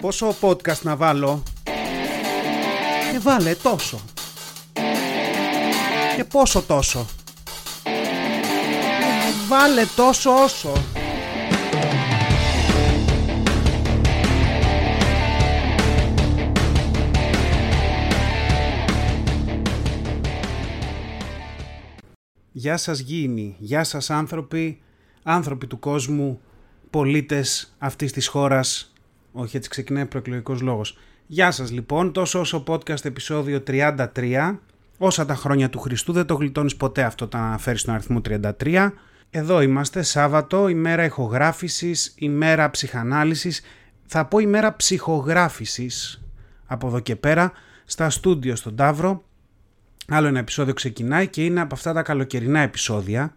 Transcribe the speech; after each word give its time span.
Πόσο 0.00 0.34
podcast 0.40 0.82
να 0.82 0.96
βάλω; 0.96 1.42
Και 3.12 3.18
βάλε 3.18 3.54
τόσο. 3.54 4.00
Και 6.16 6.24
πόσο 6.24 6.62
τόσο. 6.62 7.06
Βάλε 9.48 9.84
τόσο 9.96 10.30
όσο. 10.42 10.72
Γεια 22.52 22.76
σας 22.76 22.98
γήινοι, 22.98 23.56
γεια 23.58 23.84
σας 23.84 24.10
άνθρωποι, 24.10 24.82
άνθρωποι 25.22 25.66
του 25.66 25.78
κόσμου, 25.78 26.40
πολίτες 26.90 27.74
αυτής 27.78 28.12
της 28.12 28.26
χώρας. 28.26 28.92
Όχι 29.32 29.56
έτσι 29.56 29.68
ξεκινάει 29.68 30.06
προεκλογικός 30.06 30.60
λόγος. 30.60 30.98
Γεια 31.26 31.50
σας 31.50 31.70
λοιπόν, 31.70 32.12
τόσο 32.12 32.40
όσο 32.40 32.64
podcast 32.66 33.04
επεισόδιο 33.04 33.62
33, 33.66 34.58
όσα 34.98 35.26
τα 35.26 35.34
χρόνια 35.34 35.70
του 35.70 35.78
Χριστού 35.78 36.12
δεν 36.12 36.26
το 36.26 36.34
γλιτώνεις 36.34 36.76
ποτέ 36.76 37.02
αυτό 37.02 37.28
το 37.28 37.38
αναφέρεις 37.38 37.80
στον 37.80 37.94
αριθμό 37.94 38.20
33. 38.60 38.92
Εδώ 39.30 39.60
είμαστε, 39.60 40.02
Σάββατο, 40.02 40.68
ημέρα 40.68 41.04
ηχογράφησης, 41.04 42.14
ημέρα 42.18 42.70
ψυχανάλυσης, 42.70 43.62
θα 44.06 44.24
πω 44.24 44.38
ημέρα 44.38 44.76
ψυχογράφησης 44.76 46.22
από 46.66 46.86
εδώ 46.86 47.00
και 47.00 47.16
πέρα, 47.16 47.52
στα 47.84 48.10
στούντιο 48.10 48.56
στον 48.56 48.76
Ταύρο, 48.76 49.24
Άλλο 50.12 50.26
ένα 50.26 50.38
επεισόδιο 50.38 50.74
ξεκινάει 50.74 51.28
και 51.28 51.44
είναι 51.44 51.60
από 51.60 51.74
αυτά 51.74 51.92
τα 51.92 52.02
καλοκαιρινά 52.02 52.60
επεισόδια. 52.60 53.34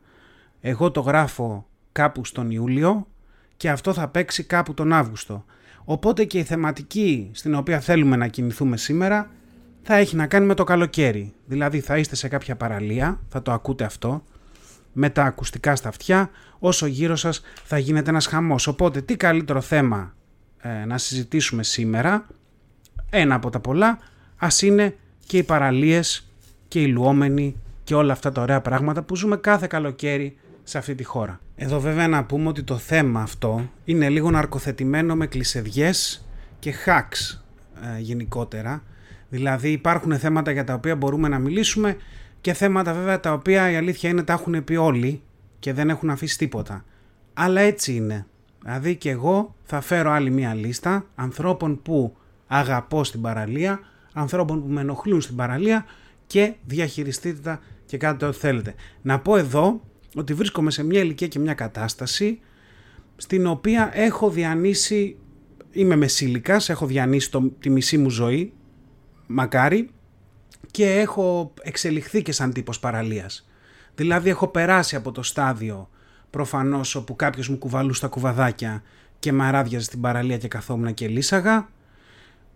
Εγώ 0.62 0.91
το 0.91 1.00
γράφω 1.00 1.67
κάπου 1.91 2.25
στον 2.25 2.52
Ιούλιο 2.52 3.08
και 3.58 3.70
αυτό 3.70 3.94
θα 3.94 4.08
παίξει 4.08 4.44
κάπου 4.44 4.73
τον 4.73 4.94
Αύγουστο. 4.94 5.45
Οπότε 5.86 6.23
και 6.23 6.38
η 6.38 6.44
θεματική 6.44 7.30
στην 7.34 7.55
οποία 7.55 7.80
θέλουμε 7.80 8.16
να 8.16 8.28
κινηθούμε 8.28 8.78
σήμερα 8.78 9.30
θα 9.84 9.95
έχει 9.95 10.16
να 10.16 10.28
κάνει 10.28 10.45
με 10.45 10.53
το 10.53 10.64
καλοκαίρι. 10.64 11.34
Δηλαδή 11.45 11.80
θα 11.80 11.98
είστε 11.98 12.16
σε 12.16 12.28
κάποια 12.28 12.56
παραλία, 12.56 13.20
θα 13.30 13.42
το 13.42 13.52
ακούτε 13.52 13.84
αυτό, 13.84 14.23
με 14.94 15.09
τα 15.09 15.23
ακουστικά 15.23 15.75
στα 15.75 15.90
αυτιά, 15.90 16.30
όσο 16.59 16.86
γύρω 16.86 17.16
σας 17.16 17.42
θα 17.64 17.78
γίνεται 17.78 18.09
ένας 18.09 18.25
χαμός. 18.25 18.67
Οπότε 18.67 19.02
τι 19.02 19.16
καλύτερο 19.16 19.62
θέμα 19.62 20.14
ε, 20.58 20.86
να 20.86 20.98
συζητήσουμε 20.98 21.64
σήμερα, 21.64 22.28
ένα 23.09 23.36
από 23.36 23.50
τα 23.50 23.59
πολλά, 23.59 24.00
ας 24.38 24.62
είναι 24.62 24.95
και 25.25 25.38
οι 25.38 25.44
παραλίες 25.44 26.31
και 26.68 26.81
οι 26.81 26.88
λουόμενοι 26.88 27.56
και 27.84 27.95
όλα 27.95 28.14
αυτά 28.14 28.31
τα 28.31 28.42
ωραία 28.42 28.62
πράγματα 28.62 29.02
που 29.02 29.16
ζούμε 29.16 29.38
κάθε 29.38 29.68
καλοκαίρι 29.68 30.38
σε 30.64 30.78
αυτή 30.78 30.95
τη 30.95 31.03
χώρα. 31.03 31.39
Εδώ 31.56 31.80
βέβαια 31.80 32.08
να 32.08 32.23
πούμε 32.23 32.47
ότι 32.47 32.64
το 32.64 32.78
θέμα 32.78 33.22
αυτό 33.22 33.69
είναι 33.86 34.09
λίγο 34.09 34.31
ναρκοθετημένο 34.31 35.16
με 35.16 35.28
κλεισεδιές 35.28 36.28
και 36.59 36.73
hacks 36.86 37.39
ε, 37.95 38.00
γενικότερα. 38.00 38.84
Δηλαδή 39.30 39.72
υπάρχουν 39.72 40.19
θέματα 40.19 40.52
για 40.52 40.64
τα 40.64 40.73
οποία 40.73 40.95
μπορούμε 40.95 41.28
να 41.28 41.39
μιλήσουμε 41.39 41.97
και 42.41 42.53
θέματα 42.53 42.94
βέβαια 42.94 43.19
τα 43.19 43.34
οποία 43.34 43.72
η 43.72 43.75
αλήθεια 43.75 44.09
είναι 44.09 44.23
τα 44.23 44.34
έχουν 44.34 44.64
πει 44.64 44.75
όλοι 44.75 45.22
και 45.59 45.73
δεν 45.73 45.89
έχουν 45.89 46.09
αφήσει 46.09 46.38
τίποτα. 46.38 46.86
Αλλά 47.34 47.61
έτσι 47.61 47.95
είναι. 47.95 48.25
Δηλαδή 48.61 48.95
και 48.95 49.09
εγώ 49.09 49.56
θα 49.64 49.81
φέρω 49.81 50.11
άλλη 50.11 50.30
μία 50.30 50.53
λίστα 50.53 51.06
ανθρώπων 51.16 51.81
που 51.81 52.16
αγαπώ 52.47 53.03
στην 53.03 53.22
παραλία, 53.22 53.80
ανθρώπων 54.14 54.61
που 54.61 54.67
με 54.67 54.81
ενοχλούν 54.81 55.22
στην 55.22 55.36
παραλία 55.36 55.86
και 56.28 56.53
διαχειριστείτε 56.66 57.39
τα 57.39 57.59
και 57.86 57.97
κάντε 57.97 58.25
ό,τι 58.25 58.38
θέλετε. 58.38 58.75
Να 59.02 59.19
πω 59.19 59.38
εδώ 59.38 59.81
ότι 60.16 60.33
βρίσκομαι 60.33 60.72
σε 60.72 60.83
μια 60.83 61.00
ηλικία 61.00 61.28
και 61.28 61.39
μια 61.39 61.53
κατάσταση 61.53 62.39
στην 63.16 63.47
οποία 63.47 63.92
έχω 63.94 64.30
διανύσει, 64.30 65.17
είμαι 65.72 65.95
μεσήλικας, 65.95 66.69
έχω 66.69 66.86
διανύσει 66.86 67.31
το, 67.31 67.52
τη 67.59 67.69
μισή 67.69 67.97
μου 67.97 68.09
ζωή, 68.09 68.53
μακάρι, 69.28 69.89
και 70.72 70.94
έχω 70.94 71.53
εξελιχθεί 71.61 72.22
και 72.22 72.31
σαν 72.31 72.53
τύπος 72.53 72.80
παραλίας. 72.80 73.47
Δηλαδή 73.96 74.29
έχω 74.29 74.47
περάσει 74.47 74.96
από 74.96 75.12
το 75.12 75.24
στάδιο 75.24 75.90
προφανώς 76.30 76.95
όπου 76.95 77.16
κάποιος 77.16 77.50
μου 77.50 77.57
κουβαλούσε 77.57 78.01
τα 78.01 78.07
κουβαδάκια 78.07 78.84
και 79.19 79.31
με 79.31 79.45
αράδιαζε 79.45 79.85
στην 79.85 80.01
παραλία 80.01 80.38
και 80.38 80.47
καθόμουν 80.47 80.94
και 80.94 81.07
λύσαγα. 81.07 81.69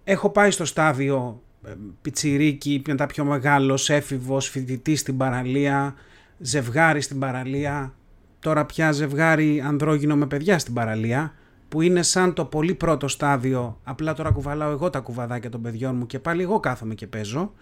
Έχω 0.03 0.29
πάει 0.29 0.51
στο 0.51 0.65
στάδιο 0.65 1.41
ε, 1.65 1.73
πιτσιρίκι, 2.01 2.81
μετά 2.87 3.05
πιο 3.05 3.25
μεγάλος, 3.25 3.89
έφηβος, 3.89 4.49
φοιτητής 4.49 4.99
στην 4.99 5.17
παραλία, 5.17 5.95
ζευγάρι 6.37 7.01
στην 7.01 7.19
παραλία, 7.19 7.93
τώρα 8.39 8.65
πια 8.65 8.91
ζευγάρι 8.91 9.61
ανδρόγυνο 9.61 10.15
με 10.15 10.25
παιδιά 10.25 10.59
στην 10.59 10.73
παραλία, 10.73 11.33
που 11.69 11.81
είναι 11.81 12.01
σαν 12.01 12.33
το 12.33 12.45
πολύ 12.45 12.73
πρώτο 12.73 13.07
στάδιο, 13.07 13.79
απλά 13.83 14.13
τώρα 14.13 14.31
κουβαλάω 14.31 14.71
εγώ 14.71 14.89
τα 14.89 14.99
κουβαδάκια 14.99 15.49
των 15.49 15.61
παιδιών 15.61 15.95
μου 15.95 16.05
και 16.05 16.19
πάλι 16.19 16.41
εγώ 16.41 16.59
κάθομαι 16.59 16.93
και 16.93 17.07
παίζω. 17.07 17.53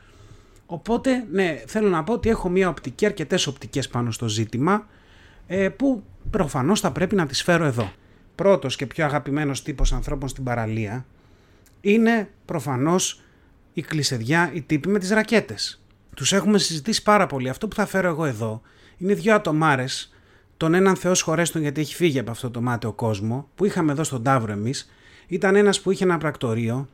Οπότε, 0.66 1.26
ναι, 1.32 1.62
θέλω 1.68 1.90
να 1.90 2.04
πω 2.04 2.14
ότι 2.14 2.30
έχω 2.30 2.50
μια 2.50 2.70
οπτική, 2.70 3.06
αρκετές 3.06 3.48
οπτικές 3.48 3.88
πάνω 3.88 4.12
στο 4.12 4.28
ζήτημα, 4.28 4.88
ε, 5.48 5.70
που 5.70 6.04
προφανώς 6.30 6.80
θα 6.80 6.92
πρέπει 6.92 7.16
να 7.16 7.26
τις 7.26 7.44
φέρω 7.44 7.66
εδώ. 7.66 7.92
Πρώτος 8.36 8.76
και 8.76 8.86
πιο 8.86 9.06
αγαπημένος 9.06 9.64
τύπος 9.64 9.94
ανθρώπων 9.94 10.30
στην 10.30 10.44
παραλία 10.44 11.06
είναι 11.82 12.30
προφανώς 12.46 13.22
η 13.74 13.82
κλεισεδιά, 13.82 14.52
οι 14.54 14.62
τύποι 14.62 14.90
με 14.90 15.00
τις 15.00 15.10
ρακέτες. 15.10 15.85
Τους 16.16 16.34
έχουμε 16.34 16.58
συζητήσει 16.58 17.04
πάρα 17.04 17.28
πολύ. 17.28 17.50
Αυτό 17.50 17.68
που 17.68 17.76
θα 17.76 17.86
φέρω 17.86 18.08
εγώ 18.08 18.26
εδώ 18.26 18.62
είναι 18.98 19.14
δύο 19.14 19.36
ατομάρες, 19.36 20.14
τον 20.58 20.74
έναν 20.74 20.96
Θεός 20.96 21.22
χωρέστον 21.22 21.62
γιατί 21.62 21.82
έχει 21.82 21.96
φύγει 21.96 22.20
από 22.20 22.32
αυτό 22.32 22.52
το 22.52 22.62
μάταιο 22.62 22.94
κόσμος, 22.94 23.44
που 23.56 23.66
είχαμε 23.66 23.92
εδώ 23.92 24.04
στον 24.04 24.24
Ταύρο 24.24 24.52
εμείς. 24.52 24.92
Ήταν 25.28 25.56
ένας 25.56 25.82
που 25.82 25.92
είχε 25.92 26.04
ένα 26.04 26.18
πρακτορείο, 26.18 26.90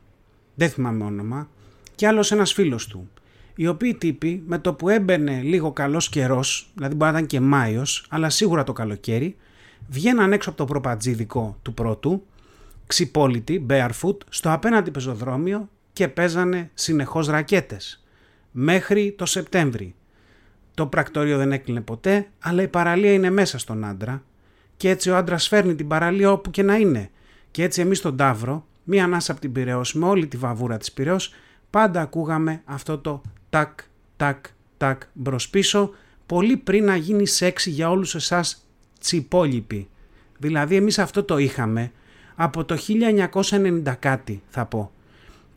δεν 0.54 0.68
θυμάμαι 0.68 1.04
όνομα, 1.04 1.48
και 1.94 2.06
άλλος 2.06 2.32
ένας 2.32 2.52
φίλος 2.52 2.86
του. 2.86 3.10
Οι 3.54 3.66
οποίοι 3.66 3.94
τύποι 3.94 4.42
με 4.46 4.58
το 4.58 4.74
που 4.74 4.88
έμπαινε 4.88 5.40
λίγο 5.40 5.72
καλός 5.72 6.08
καιρός, 6.08 6.70
δηλαδή 6.74 6.94
μπορεί 6.94 7.12
να 7.12 7.18
ήταν 7.18 7.28
και 7.28 7.40
Μάιος, 7.40 8.06
αλλά 8.08 8.30
σίγουρα 8.30 8.64
το 8.64 8.72
καλοκαίρι, 8.72 9.36
βγαίναν 9.88 10.32
έξω 10.32 10.48
από 10.48 10.58
το 10.58 10.64
προπατζίδικο 10.64 11.58
του 11.62 11.74
πρώτου, 11.74 12.26
ξυπόλυτοι, 12.86 13.66
barefoot, 13.68 14.16
στο 14.28 14.52
απέναντι 14.52 14.90
πεζοδρόμιο 14.90 15.68
και 15.92 16.08
παίζανε 16.08 16.70
συνεχώς 16.74 17.26
ρακέτες. 17.26 18.01
Μέχρι 18.52 19.14
το 19.18 19.26
Σεπτέμβρη. 19.26 19.94
Το 20.74 20.86
πρακτορείο 20.86 21.36
δεν 21.38 21.52
έκλεινε 21.52 21.80
ποτέ, 21.80 22.26
αλλά 22.38 22.62
η 22.62 22.68
παραλία 22.68 23.12
είναι 23.12 23.30
μέσα 23.30 23.58
στον 23.58 23.84
άντρα 23.84 24.22
και 24.76 24.88
έτσι 24.88 25.10
ο 25.10 25.16
άντρας 25.16 25.48
φέρνει 25.48 25.74
την 25.74 25.88
παραλία 25.88 26.32
όπου 26.32 26.50
και 26.50 26.62
να 26.62 26.76
είναι. 26.76 27.10
Και 27.50 27.62
έτσι 27.62 27.80
εμείς 27.80 27.98
στον 27.98 28.16
Ταύρο, 28.16 28.66
μία 28.84 29.04
ανάσα 29.04 29.32
από 29.32 29.40
την 29.40 29.52
Πυραιός 29.52 29.94
με 29.94 30.06
όλη 30.06 30.26
τη 30.26 30.36
βαβούρα 30.36 30.76
της 30.76 30.92
Πυραιός, 30.92 31.34
πάντα 31.70 32.00
ακούγαμε 32.00 32.62
αυτό 32.64 32.98
το 32.98 33.22
τάκ, 33.50 33.78
τάκ, 34.16 34.44
τάκ 34.76 35.02
μπρος 35.12 35.48
πίσω, 35.48 35.90
πολύ 36.26 36.56
πριν 36.56 36.84
να 36.84 36.96
γίνει 36.96 37.26
σεξι 37.26 37.70
για 37.70 37.90
όλους 37.90 38.14
εσάς 38.14 38.66
τσιπόλοιποι. 39.00 39.88
Δηλαδή 40.38 40.76
εμείς 40.76 40.98
αυτό 40.98 41.22
το 41.22 41.38
είχαμε 41.38 41.92
από 42.34 42.64
το 42.64 42.76
1990 43.40 43.94
κάτι 43.98 44.42
θα 44.48 44.64
πω. 44.64 44.92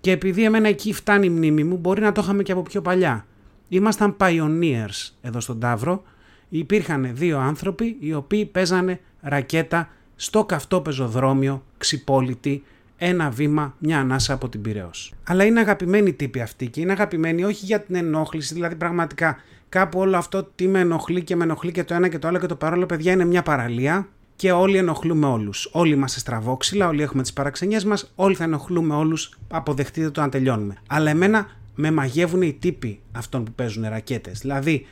Και 0.05 0.11
επειδή 0.11 0.43
εμένα 0.43 0.67
εκεί 0.67 0.93
φτάνει 0.93 1.25
η 1.25 1.29
μνήμη 1.29 1.63
μου, 1.63 1.77
μπορεί 1.77 2.01
να 2.01 2.11
το 2.11 2.21
είχαμε 2.23 2.43
και 2.43 2.51
από 2.51 2.61
πιο 2.61 2.81
παλιά. 2.81 3.25
Ήμασταν 3.67 4.16
pioneers 4.19 5.11
εδώ 5.21 5.39
στον 5.39 5.59
Ταύρο. 5.59 6.03
Υπήρχαν 6.49 7.09
δύο 7.13 7.39
άνθρωποι 7.39 7.97
οι 7.99 8.13
οποίοι 8.13 8.45
παίζανε 8.45 8.99
ρακέτα 9.21 9.89
στο 10.15 10.45
καυτό 10.45 10.81
πεζοδρόμιο, 10.81 11.63
ξυπόλυτη, 11.77 12.63
ένα 12.97 13.29
βήμα, 13.29 13.75
μια 13.79 13.99
ανάσα 13.99 14.33
από 14.33 14.49
την 14.49 14.61
Πυραιός. 14.61 15.13
Αλλά 15.23 15.44
είναι 15.44 15.59
αγαπημένοι 15.59 16.13
τύποι 16.13 16.41
αυτοί 16.41 16.67
και 16.67 16.81
είναι 16.81 16.91
αγαπημένοι 16.91 17.44
όχι 17.44 17.65
για 17.65 17.81
την 17.81 17.95
ενόχληση, 17.95 18.53
δηλαδή 18.53 18.75
πραγματικά 18.75 19.38
κάπου 19.69 19.99
όλο 19.99 20.17
αυτό 20.17 20.44
τι 20.55 20.67
με 20.67 20.79
ενοχλεί 20.79 21.23
και 21.23 21.35
με 21.35 21.44
ενοχλεί 21.44 21.71
και 21.71 21.83
το 21.83 21.94
ένα 21.94 22.07
και 22.07 22.19
το 22.19 22.27
άλλο 22.27 22.39
και 22.39 22.47
το 22.47 22.55
παρόλο 22.55 22.85
παιδιά 22.85 23.11
είναι 23.11 23.25
μια 23.25 23.44
παραλία 23.44 24.07
και 24.35 24.51
όλοι 24.51 24.78
ενοχλούμε 24.78 25.25
όλους. 25.25 25.69
Όλοι 25.72 25.94
είμαστε 25.94 26.19
στραβόξυλα, 26.19 26.88
όλοι 26.88 27.01
έχουμε 27.01 27.22
τις 27.22 27.34
παραξενιές 27.34 27.85
μας, 27.85 28.12
όλοι 28.16 28.35
θα 28.35 28.44
ενοχλούμε 28.44 28.95
όλους. 28.95 29.38
Αποδεχτείτε 29.48 30.09
το 30.09 30.21
να 30.21 30.30
τελειώνουμε. 30.30 30.75
Αλλά 30.88 31.09
εμένα 31.09 31.48
με 31.75 31.92
μαγεύουν 31.92 32.42
οι 32.42 32.54
τύποι 32.54 33.00
αυτών 33.12 33.44
που 33.44 33.51
παίζουν 33.51 33.83
ρακέτες. 33.83 34.39
Δηλαδή, 34.39 34.88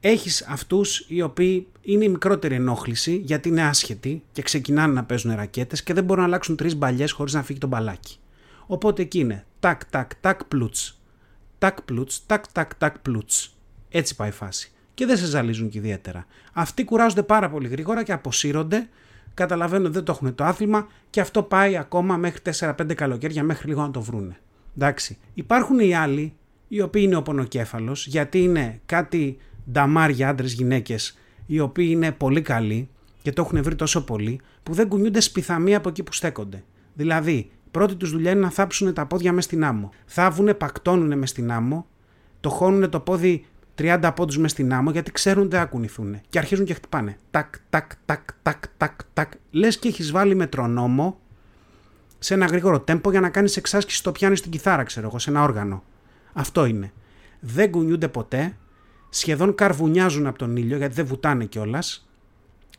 έχεις 0.00 0.42
αυτούς 0.42 1.04
οι 1.08 1.22
οποίοι 1.22 1.66
είναι 1.82 2.04
η 2.04 2.08
μικρότερη 2.08 2.54
ενόχληση 2.54 3.16
γιατί 3.24 3.48
είναι 3.48 3.62
άσχετοι 3.62 4.22
και 4.32 4.42
ξεκινάνε 4.42 4.92
να 4.92 5.04
παίζουν 5.04 5.34
ρακέτες 5.34 5.82
και 5.82 5.94
δεν 5.94 6.04
μπορούν 6.04 6.22
να 6.22 6.28
αλλάξουν 6.28 6.56
τρεις 6.56 6.76
μπαλιές 6.76 7.12
χωρίς 7.12 7.32
να 7.32 7.42
φύγει 7.42 7.58
το 7.58 7.66
μπαλάκι. 7.66 8.16
Οπότε 8.66 9.02
εκεί 9.02 9.18
είναι 9.18 9.44
τάκ, 9.60 9.84
τάκ, 9.84 10.14
τάκ, 10.14 10.44
πλούτς. 10.44 11.00
Τάκ, 11.58 11.82
πλούτς, 11.82 12.22
τάκ, 12.26 12.44
τάκ, 12.52 12.74
τάκ, 12.74 12.98
πλούτς. 12.98 13.56
Έτσι 13.88 14.16
πάει 14.16 14.28
η 14.28 14.32
φάση 14.32 14.70
και 14.96 15.06
δεν 15.06 15.16
σε 15.16 15.26
ζαλίζουν 15.26 15.68
και 15.68 15.78
ιδιαίτερα. 15.78 16.26
Αυτοί 16.52 16.84
κουράζονται 16.84 17.22
πάρα 17.22 17.50
πολύ 17.50 17.68
γρήγορα 17.68 18.02
και 18.02 18.12
αποσύρονται, 18.12 18.88
καταλαβαίνουν 19.34 19.84
ότι 19.84 19.94
δεν 19.94 20.04
το 20.04 20.12
έχουν 20.12 20.34
το 20.34 20.44
άθλημα 20.44 20.86
και 21.10 21.20
αυτό 21.20 21.42
πάει 21.42 21.76
ακόμα 21.76 22.16
μέχρι 22.16 22.40
4-5 22.60 22.94
καλοκαίρια, 22.94 23.42
μέχρι 23.42 23.68
λίγο 23.68 23.82
να 23.82 23.90
το 23.90 24.00
βρούνε. 24.00 24.36
Εντάξει. 24.76 25.18
Υπάρχουν 25.34 25.78
οι 25.78 25.94
άλλοι, 25.94 26.34
οι 26.68 26.80
οποίοι 26.80 27.02
είναι 27.04 27.16
ο 27.16 27.22
πονοκέφαλος, 27.22 28.06
γιατί 28.06 28.42
είναι 28.42 28.80
κάτι 28.86 29.38
νταμάρια 29.70 30.28
άντρες 30.28 30.52
γυναίκες, 30.52 31.18
οι 31.46 31.60
οποίοι 31.60 31.88
είναι 31.90 32.12
πολύ 32.12 32.42
καλοί 32.42 32.88
και 33.22 33.32
το 33.32 33.42
έχουν 33.42 33.62
βρει 33.62 33.74
τόσο 33.74 34.04
πολύ, 34.04 34.40
που 34.62 34.72
δεν 34.72 34.88
κουνιούνται 34.88 35.20
σπιθαμία 35.20 35.76
από 35.76 35.88
εκεί 35.88 36.02
που 36.02 36.12
στέκονται. 36.12 36.64
Δηλαδή, 36.94 37.50
Πρώτη 37.76 37.94
τους 37.94 38.10
δουλειά 38.10 38.30
είναι 38.30 38.40
να 38.40 38.50
θάψουν 38.50 38.94
τα 38.94 39.06
πόδια 39.06 39.32
μες 39.32 39.44
στην 39.44 39.64
άμμο. 39.64 39.90
Θάβουνε, 40.06 40.54
πακτώνουν 40.54 41.18
μες 41.18 41.30
στην 41.30 41.52
άμμο, 41.52 41.86
το 42.40 42.50
χώνουν 42.50 42.90
το 42.90 43.00
πόδι 43.00 43.44
30 43.78 44.12
πόντους 44.14 44.38
μες 44.38 44.50
στην 44.50 44.72
άμμο 44.72 44.90
γιατί 44.90 45.12
ξέρουν 45.12 45.42
ότι 45.42 45.50
δεν 45.50 45.60
θα 45.60 45.66
κουνηθούν. 45.66 46.20
Και 46.28 46.38
αρχίζουν 46.38 46.64
και 46.64 46.74
χτυπάνε. 46.74 47.18
Τάκ, 47.30 47.54
τάκ, 47.70 47.90
τάκ, 48.04 48.20
τάκ, 48.42 48.64
τάκ, 48.76 48.92
τάκ. 49.12 49.32
Λες 49.50 49.78
και 49.78 49.88
έχεις 49.88 50.10
βάλει 50.10 50.34
μετρονόμο 50.34 51.20
σε 52.18 52.34
ένα 52.34 52.46
γρήγορο 52.46 52.80
τέμπο 52.80 53.10
για 53.10 53.20
να 53.20 53.28
κάνεις 53.28 53.56
εξάσκηση 53.56 53.96
στο 53.96 54.12
πιάνο 54.12 54.34
στην 54.34 54.50
κιθάρα, 54.50 54.82
ξέρω 54.82 55.06
εγώ, 55.06 55.18
σε 55.18 55.30
ένα 55.30 55.42
όργανο. 55.42 55.82
Αυτό 56.32 56.64
είναι. 56.64 56.92
Δεν 57.40 57.70
κουνιούνται 57.70 58.08
ποτέ, 58.08 58.56
σχεδόν 59.08 59.54
καρβουνιάζουν 59.54 60.26
από 60.26 60.38
τον 60.38 60.56
ήλιο 60.56 60.76
γιατί 60.76 60.94
δεν 60.94 61.06
βουτάνε 61.06 61.44
κιόλας. 61.44 62.08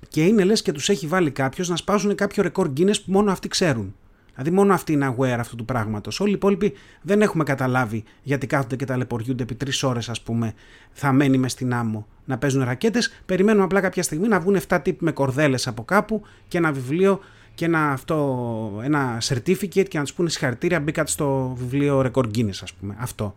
Και 0.07 0.23
είναι 0.23 0.43
λες 0.43 0.61
και 0.61 0.71
τους 0.71 0.89
έχει 0.89 1.07
βάλει 1.07 1.31
κάποιος 1.31 1.69
να 1.69 1.75
σπάσουν 1.75 2.15
κάποιο 2.15 2.43
ρεκόρ 2.43 2.71
Guinness 2.77 3.01
που 3.05 3.11
μόνο 3.11 3.31
αυτοί 3.31 3.47
ξέρουν. 3.47 3.95
Δηλαδή, 4.37 4.55
μόνο 4.55 4.73
αυτοί 4.73 4.93
είναι 4.93 5.15
aware 5.17 5.37
αυτού 5.39 5.55
του 5.55 5.65
πράγματος. 5.65 6.19
Όλοι 6.19 6.31
οι 6.31 6.33
υπόλοιποι 6.33 6.73
δεν 7.01 7.21
έχουμε 7.21 7.43
καταλάβει 7.43 8.03
γιατί 8.23 8.47
κάθονται 8.47 8.75
και 8.75 8.85
ταλαιπωριούνται 8.85 9.43
επί 9.43 9.55
τρεις 9.55 9.83
ώρες, 9.83 10.09
ας 10.09 10.21
πούμε, 10.21 10.53
θα 10.91 11.11
μένει 11.11 11.37
μες 11.37 11.51
στην 11.51 11.73
άμμο 11.73 12.07
να 12.25 12.37
παίζουν 12.37 12.63
ρακέτες. 12.63 13.21
Περιμένουμε 13.25 13.63
απλά 13.63 13.81
κάποια 13.81 14.03
στιγμή 14.03 14.27
να 14.27 14.39
βγουν 14.39 14.55
7 14.67 14.79
τύποι 14.83 15.03
με 15.03 15.11
κορδέλες 15.11 15.67
από 15.67 15.83
κάπου 15.83 16.21
και 16.47 16.57
ένα 16.57 16.71
βιβλίο 16.71 17.19
και 17.55 17.65
ένα, 17.65 17.91
αυτό, 17.91 18.81
ένα 18.83 19.17
certificate 19.21 19.87
και 19.87 19.97
να 19.97 20.03
τους 20.03 20.13
πούνε 20.13 20.29
συγχαρητήρια 20.29 20.79
μπήκατε 20.79 21.09
στο 21.09 21.55
βιβλίο 21.57 21.99
Record 21.99 22.37
Guinness, 22.37 22.59
ας 22.61 22.73
πούμε. 22.73 22.95
Αυτό. 22.99 23.35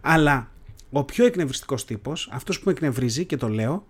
Αλλά 0.00 0.50
ο 0.90 1.04
πιο 1.04 1.26
εκνευριστικός 1.26 1.84
τύπος, 1.84 2.28
αυτός 2.32 2.58
που 2.58 2.62
με 2.66 2.72
εκνευρίζει 2.72 3.24
και 3.24 3.36
το 3.36 3.48
λέω, 3.48 3.86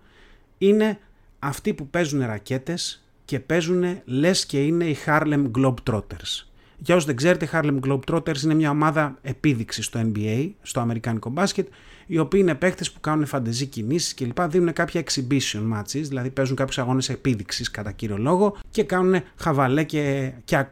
είναι 0.57 0.99
αυτοί 1.39 1.73
που 1.73 1.87
παίζουν 1.87 2.25
ρακέτες 2.25 3.03
και 3.29 3.39
παίζουν 3.39 4.01
λες 4.05 4.45
και 4.45 4.65
είναι 4.65 4.85
οι 4.85 4.97
Harlem 5.05 5.51
Globetrotters. 5.57 6.45
Για 6.77 6.95
όσους 6.95 7.05
δεν 7.05 7.15
ξέρετε, 7.15 7.49
Harlem 7.51 7.79
Globetrotters 7.79 8.41
είναι 8.43 8.53
μια 8.53 8.69
ομάδα 8.69 9.17
επίδειξης 9.21 9.85
στο 9.85 9.99
NBA, 10.03 10.49
στο 10.61 10.79
αμερικάνικο 10.79 11.29
μπάσκετ, 11.29 11.67
οι 12.07 12.17
οποίοι 12.17 12.39
είναι 12.43 12.55
παίχτες 12.55 12.91
που 12.91 12.99
κάνουν 12.99 13.25
φαντεζή 13.25 13.65
κινήσεις 13.65 14.13
κλπ. 14.13 14.41
Δίνουν 14.41 14.73
κάποια 14.73 15.03
exhibition 15.05 15.61
matches, 15.73 16.01
δηλαδή 16.01 16.29
παίζουν 16.29 16.55
κάποιους 16.55 16.77
αγώνες 16.77 17.09
επίδειξης 17.09 17.71
κατά 17.71 17.91
κύριο 17.91 18.17
λόγο 18.17 18.57
και 18.71 18.83
κάνουν 18.83 19.21
χαβαλέ 19.35 19.83
και, 19.83 20.31
και 20.43 20.65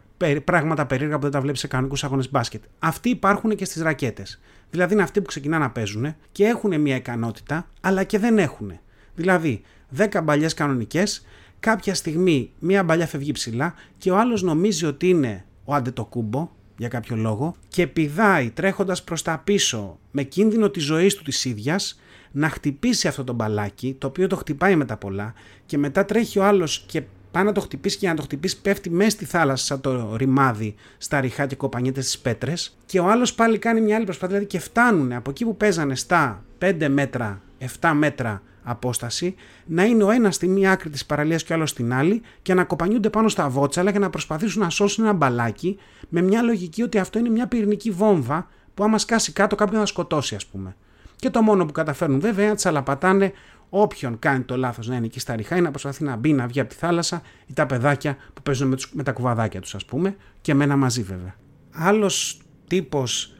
πράγματα 0.44 0.86
περίεργα 0.86 1.15
που 1.15 1.21
δεν 1.21 1.31
τα 1.31 1.42
βλέπεις 1.42 1.59
σε 1.59 1.68
κανονικούς 1.68 2.04
αγώνες 2.04 2.31
μπάσκετ. 2.31 2.63
Αυτοί 2.80 3.09
υπάρχουν 3.09 3.56
και 3.56 3.65
στις 3.65 3.81
ρακέτες. 3.81 4.39
Δηλαδή 4.69 4.94
είναι 4.94 5.04
αυτοί 5.04 5.21
που 5.21 5.27
ξεκινάνε 5.27 5.63
να 5.63 5.69
παίζουν 5.69 6.15
και 6.31 6.44
έχουν 6.45 6.81
μια 6.81 6.95
ικανότητα, 6.95 7.68
αλλά 7.81 8.04
και 8.04 8.19
δεν 8.19 8.38
έχουν. 8.38 8.80
Δηλαδή, 9.15 9.62
10 9.98 10.21
μπαλιές 10.24 10.54
κανονικές, 10.54 11.25
κάποια 11.59 11.94
στιγμή 11.94 12.51
μία 12.59 12.83
μπαλιά 12.83 13.07
φεύγει 13.07 13.31
ψηλά 13.31 13.74
και 13.98 14.12
ο 14.12 14.18
άλλος 14.18 14.42
νομίζει 14.42 14.86
ότι 14.86 15.09
είναι 15.09 15.45
ο 15.65 15.74
Αντετοκούμπο 15.74 16.50
για 16.77 16.88
κάποιο 16.88 17.15
λόγο 17.15 17.56
και 17.68 17.88
πηδάει 17.88 18.50
τρέχοντας 18.50 19.04
προς 19.04 19.21
τα 19.21 19.42
πίσω 19.44 20.00
με 20.12 20.24
κίνδυνο 20.24 20.69
της 20.69 20.83
ζωής 20.83 21.15
του 21.15 21.24
της 21.24 21.45
ίδιας 21.45 22.00
να 22.31 22.50
χτυπήσει 22.50 23.07
αυτό 23.07 23.24
το 23.24 23.33
μπαλάκι 23.33 23.95
το 23.98 24.07
οποίο 24.07 24.27
το 24.27 24.36
χτυπάει 24.36 24.75
με 24.75 24.86
τα 24.86 24.98
πολλά 24.98 25.33
και 25.65 25.77
μετά 25.77 26.06
τρέχει 26.06 26.39
ο 26.39 26.44
άλλος 26.44 26.83
και 26.88 27.04
πάει 27.31 27.44
να 27.44 27.51
το 27.51 27.62
χτυπήσει 27.62 27.98
και 27.98 28.07
να 28.07 28.15
το 28.15 28.21
χτυπήσει 28.21 28.62
πέφτει 28.62 28.89
μέσα 28.89 29.09
στη 29.09 29.25
θάλασσα 29.25 29.65
σαν 29.65 29.81
το 29.81 30.15
ρημάδι 30.15 30.75
στα 30.98 31.19
ριχά 31.19 31.45
και 31.45 31.56
κοπανιέται 31.56 32.01
στις 32.01 32.19
πέτρες. 32.19 32.77
Και 32.86 33.00
ο 33.00 33.09
άλλος 33.09 33.33
πάλι 33.33 33.57
κάνει 33.57 33.81
μια 33.81 33.95
άλλη 33.95 34.06
προσπάθεια 34.06 34.36
δηλαδή 34.36 34.51
και 34.51 34.59
φτάνουν 34.59 35.13
από 35.13 35.30
εκεί 35.30 35.45
που 35.45 35.57
παίζανε 35.57 35.95
στα 35.95 36.44
5 36.59 36.88
μέτρα, 36.89 37.42
7 37.80 37.92
μέτρα 37.95 38.42
απόσταση, 38.69 39.35
να 39.65 39.83
είναι 39.85 40.03
ο 40.03 40.11
ένας 40.11 40.35
στη 40.35 40.47
μία 40.47 40.71
άκρη 40.71 40.89
της 40.89 41.05
παραλίας 41.05 41.43
και 41.43 41.51
ο 41.51 41.55
άλλος 41.55 41.69
στην 41.69 41.93
άλλη 41.93 42.21
και 42.41 42.53
να 42.53 42.63
κοπανιούνται 42.63 43.09
πάνω 43.09 43.29
στα 43.29 43.49
βότσαλα 43.49 43.91
και 43.91 43.99
να 43.99 44.09
προσπαθήσουν 44.09 44.61
να 44.61 44.69
σώσουν 44.69 45.03
ένα 45.03 45.13
μπαλάκι 45.13 45.77
με 46.09 46.21
μια 46.21 46.41
λογική 46.41 46.83
ότι 46.83 46.97
αυτό 46.97 47.19
είναι 47.19 47.29
μια 47.29 47.47
πυρηνική 47.47 47.91
βόμβα 47.91 48.47
που 48.73 48.83
άμα 48.83 48.97
σκάσει 48.97 49.31
κάτω 49.31 49.55
κάποιον 49.55 49.79
θα 49.79 49.85
σκοτώσει, 49.85 50.35
ας 50.35 50.45
πούμε. 50.45 50.75
Και 51.15 51.29
το 51.29 51.41
μόνο 51.41 51.65
που 51.65 51.71
καταφέρνουν 51.71 52.19
βέβαια 52.19 52.41
είναι 52.41 52.51
να 52.51 52.55
τσαλαπατάνε 52.55 53.31
όποιον 53.69 54.19
κάνει 54.19 54.43
το 54.43 54.57
λάθος 54.57 54.87
να 54.87 54.95
είναι 54.95 55.05
εκεί 55.05 55.19
στα 55.19 55.35
ριχά 55.35 55.55
ή 55.55 55.61
να 55.61 55.69
προσπαθεί 55.69 56.03
να 56.03 56.15
μπει, 56.15 56.33
να 56.33 56.47
βγει 56.47 56.59
από 56.59 56.69
τη 56.69 56.75
θάλασσα 56.75 57.21
ή 57.45 57.53
τα 57.53 57.65
παιδάκια 57.65 58.17
που 58.33 58.41
παίζουν 58.41 58.67
με, 58.67 58.75
τους, 58.75 58.91
με 58.93 59.03
τα 59.03 59.11
κουβαδάκια 59.11 59.61
τους, 59.61 59.75
ας 59.75 59.85
πούμε, 59.85 60.15
και 60.41 60.53
μένα 60.53 60.75
μαζί 60.75 61.01
βέβαια. 61.01 61.35
Άλλος 61.71 62.41
τύπος 62.67 63.35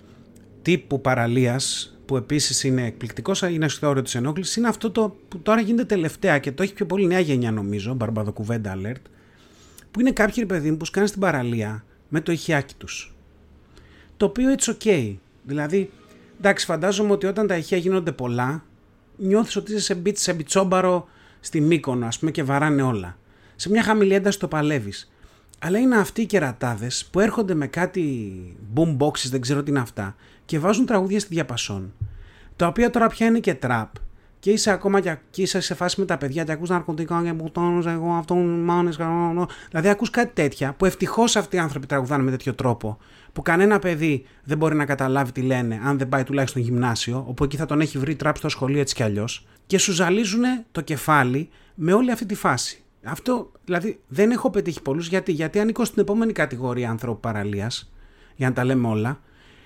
τύπου 0.62 1.01
παραλίας 1.01 1.96
που 2.07 2.18
επίσης 2.18 2.63
είναι 2.63 2.86
εκπληκτικός, 2.86 3.42
είναι 3.42 3.68
στο 3.68 3.88
όριο 3.88 4.01
της 4.01 4.15
ενόχλησης, 4.15 4.56
είναι 4.56 4.68
αυτό 4.68 4.92
το 4.92 5.15
που 5.27 5.39
τώρα 5.39 5.62
γίνεται 5.62 5.86
τελευταία 5.86 6.39
και 6.39 6.51
το 6.51 6.63
έχει 6.63 6.74
πιο 6.74 6.86
πολύ 6.86 7.07
νέα 7.07 7.19
γενιά 7.19 7.51
νομίζω, 7.51 7.94
μπαρμπαδοκουβέντα 7.94 8.77
alert, 8.77 9.01
που 9.92 10.00
είναι 10.00 10.12
κάποιοι 10.12 10.45
παιδί 10.45 10.74
που 10.74 10.86
σκάνε 10.86 11.07
στην 11.07 11.21
παραλία 11.21 11.83
με 12.09 12.21
το 12.21 12.31
ηχιάκι 12.31 12.74
τους. 12.77 13.15
Το 14.18 14.25
οποίο 14.25 14.56
it's 14.57 14.74
ok. 14.74 15.15
Δηλαδή, 15.44 15.89
εντάξει, 16.39 16.65
φαντάζομαι 16.65 17.12
ότι 17.12 17.25
όταν 17.25 17.48
τα 17.48 17.57
ηχεία 17.57 17.77
γίνονται 17.77 18.12
πολλά, 18.12 18.63
νιώθεις 19.18 19.56
ότι 19.56 19.71
είσαι 19.71 19.81
σε, 19.81 19.95
μπιτ, 19.95 20.18
σε 20.18 20.33
μπιτσόμπαρο 20.33 21.07
στη 21.39 21.62
Μύκονο, 21.62 22.06
ας 22.06 22.19
πούμε, 22.19 22.31
και 22.31 22.44
βαράνε 22.44 22.81
όλα. 22.81 23.18
Σε 23.56 23.69
μια 23.69 23.83
χαμηλή 23.83 24.13
ένταση 24.13 24.39
το 24.39 24.48
παλεύεις. 24.48 25.12
Αλλά 25.59 25.80
είναι 25.80 25.98
αυτοί 25.98 26.21
οι 26.21 26.25
κερατάδες 26.25 27.07
που 27.12 27.19
έρχονται 27.19 27.54
με 27.54 27.68
κάτι 27.68 28.31
boomboxes, 28.75 29.30
δεν 29.30 29.42
ξέρω 29.42 29.63
τι 29.63 29.69
είναι 29.69 29.80
αυτά, 29.80 30.15
και 30.45 30.59
βάζουν 30.59 30.86
τραγούδια 30.86 31.19
στη 31.19 31.33
διαπασόν. 31.33 31.94
Τα 32.56 32.68
οποία 32.68 32.89
τώρα 32.89 33.07
πια 33.07 33.27
είναι 33.27 33.39
και 33.39 33.54
τραπ. 33.54 33.89
Και 34.39 34.51
είσαι 34.51 34.71
ακόμα 34.71 35.00
και, 35.00 35.18
είσαι 35.36 35.59
σε 35.59 35.74
φάση 35.74 36.00
με 36.00 36.06
τα 36.06 36.18
παιδιά 36.18 36.44
και 36.44 36.51
ακούς 36.51 36.69
ναρκωτικά 36.69 37.21
και 37.24 37.33
μπουτώνους, 37.33 37.86
εγώ 37.86 38.12
αυτόν, 38.12 38.63
μάνες, 38.63 38.98
Δηλαδή 39.69 39.89
ακούς 39.89 40.09
κάτι 40.09 40.31
τέτοια 40.33 40.74
που 40.74 40.86
ευτυχώς 40.86 41.36
αυτοί 41.36 41.56
οι 41.56 41.59
άνθρωποι 41.59 41.86
τραγουδάνε 41.86 42.24
με 42.24 42.31
τέτοιο 42.31 42.54
τρόπο 42.54 42.98
που 43.33 43.42
κανένα 43.42 43.80
παιδί 43.80 44.25
δεν 44.44 44.57
μπορεί 44.57 44.75
να 44.75 44.86
καταλάβει 44.86 45.31
τι 45.31 45.42
λένε 45.42 45.80
αν 45.83 45.98
δεν 45.98 46.09
πάει 46.09 46.24
τουλάχιστον 46.24 46.62
γυμνάσιο, 46.62 47.25
όπου 47.27 47.44
εκεί 47.44 47.57
θα 47.57 47.65
τον 47.65 47.81
έχει 47.81 47.98
βρει 47.98 48.15
τραπ 48.15 48.38
στο 48.38 48.50
σχολείο 48.50 48.80
έτσι 48.80 48.95
κι 48.95 49.04
αλλιώς, 49.04 49.48
και 49.65 49.77
σου 49.77 49.92
ζαλίζουν 49.92 50.44
το 50.71 50.81
κεφάλι 50.81 51.50
με 51.75 51.94
όλη 51.94 52.12
αυτή 52.12 52.25
τη 52.25 52.36
φάση. 52.36 52.83
Αυτό 53.03 53.51
δηλαδή 53.65 53.99
δεν 54.07 54.31
έχω 54.31 54.49
πετύχει 54.49 54.81
πολλούς 54.81 55.07
γιατί, 55.07 55.31
γιατί 55.31 55.59
ανήκω 55.59 55.85
στην 55.85 56.01
επόμενη 56.01 56.31
κατηγορία 56.31 56.89
ανθρώπου 56.89 57.19
παραλίας, 57.19 57.91
για 58.35 58.47
να 58.47 58.53
τα 58.53 58.63
λέμε 58.63 58.88
όλα, 58.88 59.19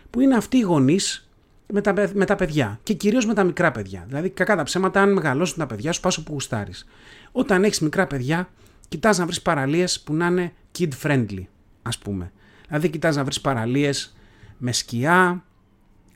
που 0.10 0.20
είναι 0.20 0.36
αυτοί 0.36 0.58
οι 0.58 0.62
γονείς 0.62 1.30
με 1.68 1.82
τα, 1.82 1.94
με 2.14 2.26
τα 2.26 2.36
παιδιά 2.36 2.80
και 2.84 2.94
κυρίως 2.94 3.26
με 3.26 3.34
τα 3.34 3.44
μικρά 3.44 3.72
παιδιά. 3.72 4.06
Δηλαδή, 4.08 4.30
κακά 4.30 4.56
τα 4.56 4.64
ψέματα, 4.64 5.02
αν 5.02 5.14
μεγαλώσουν 5.14 5.58
τα 5.58 5.66
παιδιά 5.66 5.92
σου, 5.92 6.00
πάσο 6.00 6.24
που 6.24 6.34
γουστάρεις. 6.34 6.88
Όταν 7.32 7.64
έχεις 7.64 7.80
μικρά 7.80 8.08
παιδιά, 8.08 8.50
κοιτάς 8.88 9.18
να 9.18 9.26
βρεις 9.26 9.42
παραλίες 9.42 10.02
που 10.02 10.14
να 10.14 10.26
είναι 10.26 10.54
kid 10.78 10.90
friendly, 11.04 11.44
ας 11.82 11.98
πούμε. 11.98 12.32
Δηλαδή, 12.68 12.90
κοιτάς 12.90 13.16
να 13.16 13.24
βρεις 13.24 13.42
παραλίες 13.42 14.16
με 14.58 14.72
σκιά, 14.72 15.44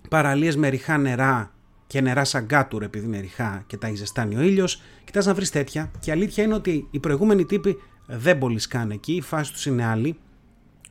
παραλίες 0.09 0.55
με 0.55 0.67
ριχά 0.67 0.97
νερά 0.97 1.54
και 1.87 2.01
νερά 2.01 2.23
σαν 2.23 2.45
κάτουρ 2.45 2.83
επειδή 2.83 3.05
είναι 3.05 3.19
ριχά 3.19 3.63
και 3.67 3.77
τα 3.77 3.87
έχει 3.87 3.95
ζεστάνει 3.95 4.35
ο 4.35 4.41
ήλιος. 4.41 4.81
Κοιτάς 5.03 5.25
να 5.25 5.33
βρεις 5.33 5.49
τέτοια. 5.49 5.91
Και 5.99 6.09
η 6.09 6.13
αλήθεια 6.13 6.43
είναι 6.43 6.53
ότι 6.53 6.87
οι 6.91 6.99
προηγούμενοι 6.99 7.45
τύποι 7.45 7.77
δεν 8.05 8.37
πολύ 8.37 8.59
σκάνε 8.59 8.93
εκεί, 8.93 9.13
η 9.13 9.21
φάση 9.21 9.51
τους 9.51 9.65
είναι 9.65 9.85
άλλη. 9.85 10.17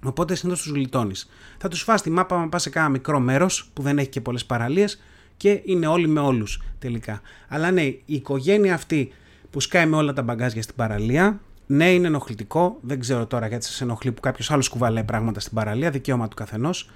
Οπότε 0.05 0.35
συνήθως 0.35 0.63
τους 0.63 0.73
γλιτώνεις. 0.73 1.31
Θα 1.59 1.69
τους 1.69 1.83
φας 1.83 2.03
τη 2.03 2.11
μάπα 2.11 2.39
να 2.39 2.49
πας 2.49 2.63
σε 2.63 2.71
κάνα 2.71 2.89
μικρό 2.89 3.21
μέρος 3.21 3.71
που 3.73 3.83
δεν 3.83 3.99
έχει 3.99 4.09
και 4.09 4.21
πολλές 4.21 4.45
παραλίες 4.45 5.03
και 5.37 5.63
είναι 5.65 5.87
όλοι 5.87 6.09
με 6.09 6.21
όλους 6.21 6.63
τελικά. 6.79 7.21
Αλλά 7.49 7.71
ναι, 7.71 7.83
η 7.83 8.03
οικογένεια 8.07 8.75
αυτή 8.75 9.13
που 9.51 9.61
σκάει 9.61 9.87
με 9.87 9.97
όλα 9.97 10.13
τα 10.13 10.23
μπαγκάζια 10.23 10.63
στην 10.63 10.75
παραλία, 10.75 11.41
ναι, 11.67 11.93
είναι 11.93 12.07
ενοχλητικό. 12.07 12.79
Δεν 12.81 13.01
ξέρω 13.01 13.27
τώρα 13.27 13.47
γιατί 13.47 13.65
σας 13.65 13.81
ενοχλεί 13.81 14.13
που 14.13 14.21
κάποιος 14.21 14.51
άλλος 14.51 14.69
κουβαλάει 14.69 15.05
πράγματα 15.05 15.41
στην 15.41 15.53
παραλία, 15.55 15.91
δικαίωμα 15.91 16.29
του 16.29 16.37
καθενός. 16.37 16.91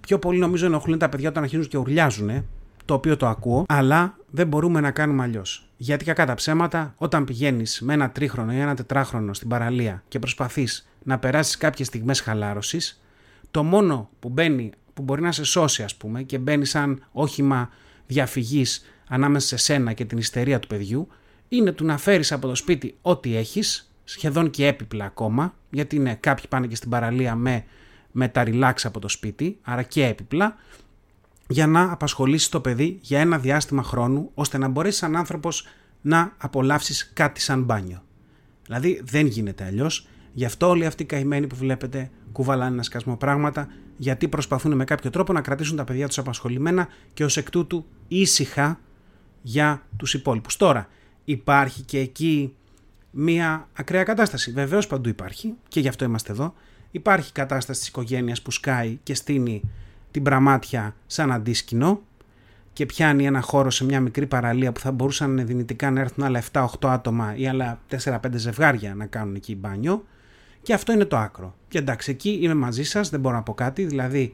Πιο 0.00 0.18
πολύ 0.18 0.38
νομίζω 0.38 0.66
ενοχλούν 0.66 0.98
τα 0.98 1.08
παιδιά 1.08 1.28
όταν 1.28 1.42
αρχίζουν 1.42 1.68
και 1.68 1.78
ουρλιάζουν, 1.78 2.44
το 2.84 2.94
οποίο 2.94 3.16
το 3.16 3.26
ακούω, 3.26 3.64
αλλά 3.68 4.16
δεν 4.30 4.46
μπορούμε 4.46 4.80
να 4.80 4.90
κάνουμε 4.90 5.22
αλλιώς. 5.22 5.68
Γιατί 5.76 6.04
κακά 6.04 6.26
τα 6.26 6.34
ψέματα, 6.34 6.94
όταν 6.96 7.24
πηγαίνεις 7.24 7.80
με 7.80 7.92
ένα 7.92 8.10
τρίχρονο 8.10 8.52
ή 8.52 8.58
ένα 8.58 8.74
τετράχρονο 8.74 9.34
στην 9.34 9.48
παραλία 9.48 10.02
και 10.08 10.18
προσπαθείς 10.18 10.88
να 11.02 11.18
περάσεις 11.18 11.56
κάποιες 11.56 11.86
στιγμές 11.86 12.20
χαλάρωσης, 12.20 13.02
το 13.50 13.62
μόνο 13.62 14.08
που 14.20 14.28
μπαίνει, 14.28 14.70
που 14.94 15.02
μπορεί 15.02 15.22
να 15.22 15.32
σε 15.32 15.44
σώσει, 15.44 15.82
ας 15.82 15.94
πούμε, 15.96 16.22
και 16.22 16.38
μπαίνει 16.38 16.64
σαν 16.64 17.04
όχημα 17.12 17.70
διαφυγής 18.06 18.84
ανάμεσα 19.08 19.46
σε 19.46 19.56
σένα 19.56 19.92
και 19.92 20.04
την 20.04 20.18
ιστερία 20.18 20.58
του 20.58 20.68
παιδιού, 20.68 21.08
είναι 21.48 21.72
του 21.72 21.84
να 21.84 21.98
φέρεις 21.98 22.32
από 22.32 22.48
το 22.48 22.54
σπίτι 22.54 22.96
ό,τι 23.02 23.36
έχεις, 23.36 23.92
σχεδόν 24.04 24.50
και 24.50 24.66
έπιπλα 24.66 25.04
ακόμα, 25.04 25.54
γιατί 25.70 25.96
είναι 25.96 26.14
κάποιοι 26.20 26.44
πάνε 26.48 26.66
και 26.66 26.74
στην 26.74 26.90
παραλία 26.90 27.34
με, 27.34 27.64
με 28.10 28.28
τα 28.28 28.44
relax 28.46 28.72
από 28.82 29.00
το 29.00 29.08
σπίτι, 29.08 29.58
άρα 29.62 29.82
και 29.82 30.06
έπιπλα, 30.06 30.56
για 31.50 31.66
να 31.66 31.92
απασχολήσεις 31.92 32.48
το 32.48 32.60
παιδί 32.60 32.98
για 33.00 33.20
ένα 33.20 33.38
διάστημα 33.38 33.82
χρόνου, 33.82 34.30
ώστε 34.34 34.58
να 34.58 34.68
μπορέσει 34.68 34.98
σαν 34.98 35.16
άνθρωπος 35.16 35.66
να 36.00 36.32
απολαύσεις 36.38 37.10
κάτι 37.14 37.40
σαν 37.40 37.62
μπάνιο. 37.62 38.02
Δηλαδή 38.64 39.00
δεν 39.04 39.26
γίνεται 39.26 39.64
αλλιώς. 39.64 40.08
Γι' 40.32 40.44
αυτό 40.44 40.68
όλοι 40.68 40.86
αυτοί 40.86 41.02
οι 41.02 41.06
καημένοι 41.06 41.46
που 41.46 41.56
βλέπετε 41.56 42.10
κουβαλάνε 42.32 42.72
ένα 42.72 42.82
σκασμό 42.82 43.16
πράγματα, 43.16 43.68
γιατί 43.96 44.28
προσπαθούν 44.28 44.74
με 44.74 44.84
κάποιο 44.84 45.10
τρόπο 45.10 45.32
να 45.32 45.40
κρατήσουν 45.40 45.76
τα 45.76 45.84
παιδιά 45.84 46.06
τους 46.06 46.18
απασχολημένα 46.18 46.88
και 47.14 47.24
ως 47.24 47.36
εκ 47.36 47.50
τούτου 47.50 47.86
ήσυχα 48.08 48.80
για 49.42 49.82
τους 49.96 50.14
υπόλοιπους. 50.14 50.56
Τώρα, 50.56 50.88
υπάρχει 51.24 51.82
και 51.82 51.98
εκεί 51.98 52.54
μία 53.10 53.68
ακραία 53.72 54.02
κατάσταση. 54.02 54.52
Βεβαίως 54.52 54.86
παντού 54.86 55.08
υπάρχει 55.08 55.54
και 55.68 55.80
γι' 55.80 55.88
αυτό 55.88 56.04
είμαστε 56.04 56.32
εδώ. 56.32 56.54
Υπάρχει 56.90 57.32
κατάσταση 57.32 57.78
της 57.80 57.88
οικογένειας 57.88 58.42
που 58.42 58.50
σκάει 58.50 58.98
και 59.02 59.14
στείνει 59.14 59.62
την 60.10 60.22
πραμάτια 60.22 60.94
σαν 61.06 61.32
αντίσκηνο 61.32 62.00
και 62.72 62.86
πιάνει 62.86 63.26
ένα 63.26 63.40
χώρο 63.40 63.70
σε 63.70 63.84
μια 63.84 64.00
μικρή 64.00 64.26
παραλία 64.26 64.72
που 64.72 64.80
θα 64.80 64.92
μπορούσαν 64.92 65.46
δυνητικά 65.46 65.90
να 65.90 66.00
έρθουν 66.00 66.24
άλλα 66.24 66.42
7-8 66.52 66.66
άτομα 66.80 67.32
ή 67.36 67.48
άλλα 67.48 67.80
4-5 68.04 68.18
ζευγάρια 68.34 68.94
να 68.94 69.06
κάνουν 69.06 69.34
εκεί 69.34 69.56
μπάνιο. 69.56 70.04
Και 70.62 70.74
αυτό 70.74 70.92
είναι 70.92 71.04
το 71.04 71.16
άκρο. 71.16 71.54
Και 71.68 71.78
εντάξει, 71.78 72.10
εκεί 72.10 72.38
είμαι 72.42 72.54
μαζί 72.54 72.82
σας, 72.82 73.08
δεν 73.10 73.20
μπορώ 73.20 73.34
να 73.34 73.42
πω 73.42 73.54
κάτι. 73.54 73.84
Δηλαδή, 73.84 74.32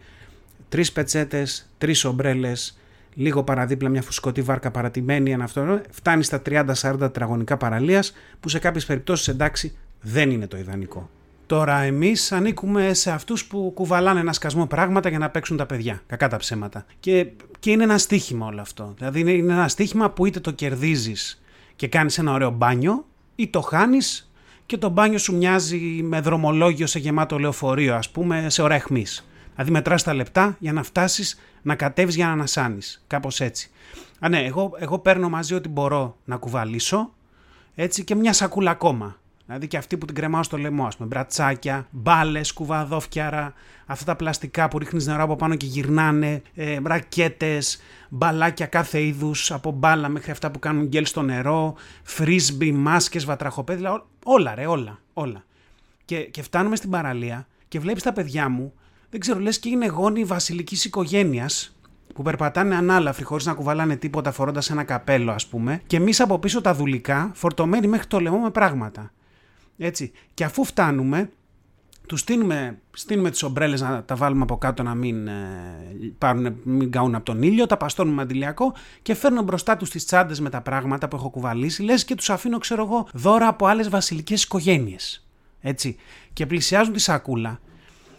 τρεις 0.68 0.92
πετσέτες, 0.92 1.70
τρεις 1.78 2.04
ομπρέλες, 2.04 2.78
λίγο 3.14 3.44
παραδίπλα 3.44 3.88
μια 3.88 4.02
φουσκωτή 4.02 4.42
βάρκα 4.42 4.70
παρατημένη, 4.70 5.30
ένα 5.30 5.44
αυτό, 5.44 5.80
φτάνει 5.90 6.22
στα 6.22 6.42
30-40 6.46 6.98
τετραγωνικά 6.98 7.56
παραλίας, 7.56 8.12
που 8.40 8.48
σε 8.48 8.58
κάποιες 8.58 8.86
περιπτώσεις 8.86 9.28
εντάξει 9.28 9.76
δεν 10.00 10.30
είναι 10.30 10.46
το 10.46 10.56
ιδανικό. 10.56 11.10
Τώρα 11.46 11.80
εμείς 11.80 12.32
ανήκουμε 12.32 12.94
σε 12.94 13.10
αυτούς 13.10 13.44
που 13.44 13.72
κουβαλάνε 13.74 14.20
ένα 14.20 14.32
σκασμό 14.32 14.66
πράγματα 14.66 15.08
για 15.08 15.18
να 15.18 15.30
παίξουν 15.30 15.56
τα 15.56 15.66
παιδιά. 15.66 16.02
Κακά 16.06 16.28
τα 16.28 16.36
ψέματα. 16.36 16.86
Και, 17.00 17.26
και 17.58 17.70
είναι 17.70 17.82
ένα 17.82 17.98
στίχημα 17.98 18.46
όλο 18.46 18.60
αυτό. 18.60 18.94
Δηλαδή 18.96 19.20
είναι, 19.20 19.30
είναι 19.30 19.52
ένα 19.52 19.68
στίχημα 19.68 20.10
που 20.10 20.26
είτε 20.26 20.40
το 20.40 20.50
κερδίζεις 20.50 21.42
και 21.76 21.88
κάνεις 21.88 22.18
ένα 22.18 22.32
ωραίο 22.32 22.50
μπάνιο, 22.50 23.04
ή 23.36 23.48
το 23.48 23.60
χάνεις 23.60 24.30
και 24.66 24.78
το 24.78 24.88
μπάνιο 24.88 25.18
σου 25.18 25.36
μοιάζει 25.36 25.78
με 26.02 26.20
δρομολόγιο 26.20 26.86
σε 26.86 26.98
γεμάτο 26.98 27.38
λεωφορείο, 27.38 27.94
ας 27.94 28.10
πούμε, 28.10 28.50
σε 28.50 28.62
ώρα 28.62 28.74
αιχμής. 28.74 29.28
Δηλαδή 29.52 29.70
μετράς 29.70 30.02
τα 30.02 30.14
λεπτά 30.14 30.56
για 30.58 30.72
να 30.72 30.82
φτάσεις 30.82 31.40
να 31.62 31.74
κατέβεις 31.74 32.14
για 32.14 32.26
να 32.26 32.32
ανασάνεις. 32.32 33.04
Κάπως 33.06 33.40
έτσι. 33.40 33.70
Α, 34.20 34.28
ναι, 34.28 34.44
εγώ, 34.44 34.76
εγώ 34.78 34.98
παίρνω 34.98 35.28
μαζί 35.28 35.54
ό,τι 35.54 35.68
μπορώ 35.68 36.16
να 36.24 36.36
κουβαλήσω 36.36 37.12
έτσι 37.74 38.04
και 38.04 38.14
μια 38.14 38.32
σακούλα 38.32 38.70
ακόμα. 38.70 39.18
Δηλαδή 39.46 39.66
και 39.66 39.76
αυτή 39.76 39.96
που 39.96 40.06
την 40.06 40.14
κρεμάω 40.14 40.42
στο 40.42 40.56
λαιμό, 40.56 40.86
ας 40.86 40.96
πούμε. 40.96 41.08
Μπρατσάκια, 41.08 41.86
μπάλες, 41.90 42.52
κουβαδόφιαρα, 42.52 43.52
αυτά 43.86 44.04
τα 44.04 44.16
πλαστικά 44.16 44.68
που 44.68 44.78
ρίχνεις 44.78 45.06
νερό 45.06 45.22
από 45.22 45.36
πάνω 45.36 45.54
και 45.54 45.66
γυρνάνε, 45.66 46.42
ε, 46.54 46.78
ρακέτες, 46.84 47.80
μπαλάκια 48.08 48.66
κάθε 48.66 49.02
είδους, 49.02 49.52
από 49.52 49.70
μπάλα 49.70 50.08
μέχρι 50.08 50.30
αυτά 50.30 50.50
που 50.50 50.58
κάνουν 50.58 50.86
γκέλ 50.86 51.06
στο 51.06 51.22
νερό, 51.22 51.74
φρίσμπι, 52.02 52.72
μάσκες, 52.72 53.24
βατραχοπέδια, 53.24 54.04
όλα 54.24 54.54
ρε, 54.54 54.66
όλα. 54.66 54.98
όλα. 55.12 55.44
Και, 56.04 56.18
και 56.18 56.42
φτάνουμε 56.42 56.76
στην 56.76 56.90
παραλία 56.90 57.46
και 57.68 57.80
βλέπεις 57.80 58.02
τα 58.02 58.12
παιδιά 58.12 58.48
μου, 58.48 58.72
δεν 59.10 59.20
ξέρω, 59.20 59.38
λες 59.38 59.58
και 59.58 59.68
είναι 59.68 59.86
γόνοι 59.86 60.24
βασιλικής 60.24 60.84
οικογένειας 60.84 61.76
που 62.14 62.22
περπατάνε 62.22 62.76
ανάλαφροι 62.76 63.24
χωρίς 63.24 63.46
να 63.46 63.54
κουβαλάνε 63.54 63.96
τίποτα 63.96 64.32
φορώντας 64.32 64.70
ένα 64.70 64.84
καπέλο, 64.84 65.32
ας 65.32 65.46
πούμε, 65.46 65.80
και 65.86 65.96
εμείς 65.96 66.20
από 66.20 66.38
πίσω 66.38 66.60
τα 66.60 66.74
δουλικά 66.74 67.30
φορτωμένοι 67.34 67.86
μέχρι 67.86 68.06
το 68.06 68.20
λαιμό 68.20 68.38
με 68.38 68.50
πράγματα. 68.50 69.10
Έτσι. 69.78 70.12
Και 70.34 70.44
αφού 70.44 70.64
φτάνουμε, 70.64 71.30
τους 72.06 72.20
στείλουμε, 72.20 72.78
στείλουμε 72.90 73.30
τις 73.30 73.42
ομπρέλες 73.42 73.80
να 73.80 74.04
τα 74.04 74.16
βάλουμε 74.16 74.42
από 74.42 74.58
κάτω 74.58 74.82
να 74.82 74.94
μην, 74.94 75.26
ε, 75.26 75.34
πάρουν, 76.18 76.56
μην 76.62 76.90
καούν 76.90 77.14
από 77.14 77.24
τον 77.24 77.42
ήλιο, 77.42 77.66
τα 77.66 77.76
παστώνουμε 77.76 78.16
με 78.16 78.22
αντιλιακό 78.22 78.74
και 79.02 79.14
φέρνω 79.14 79.42
μπροστά 79.42 79.76
τους 79.76 79.90
τις 79.90 80.04
τσάντες 80.06 80.40
με 80.40 80.50
τα 80.50 80.60
πράγματα 80.60 81.08
που 81.08 81.16
έχω 81.16 81.30
κουβαλήσει, 81.30 81.82
λες 81.82 82.04
και 82.04 82.14
τους 82.14 82.30
αφήνω 82.30 82.58
ξέρω 82.58 82.84
εγώ 82.84 83.08
δώρα 83.12 83.48
από 83.48 83.66
άλλες 83.66 83.88
βασιλικές 83.88 84.42
οικογένειες. 84.42 85.26
Έτσι. 85.60 85.96
Και 86.32 86.46
πλησιάζουν 86.46 86.92
τη 86.92 87.00
σακούλα 87.00 87.60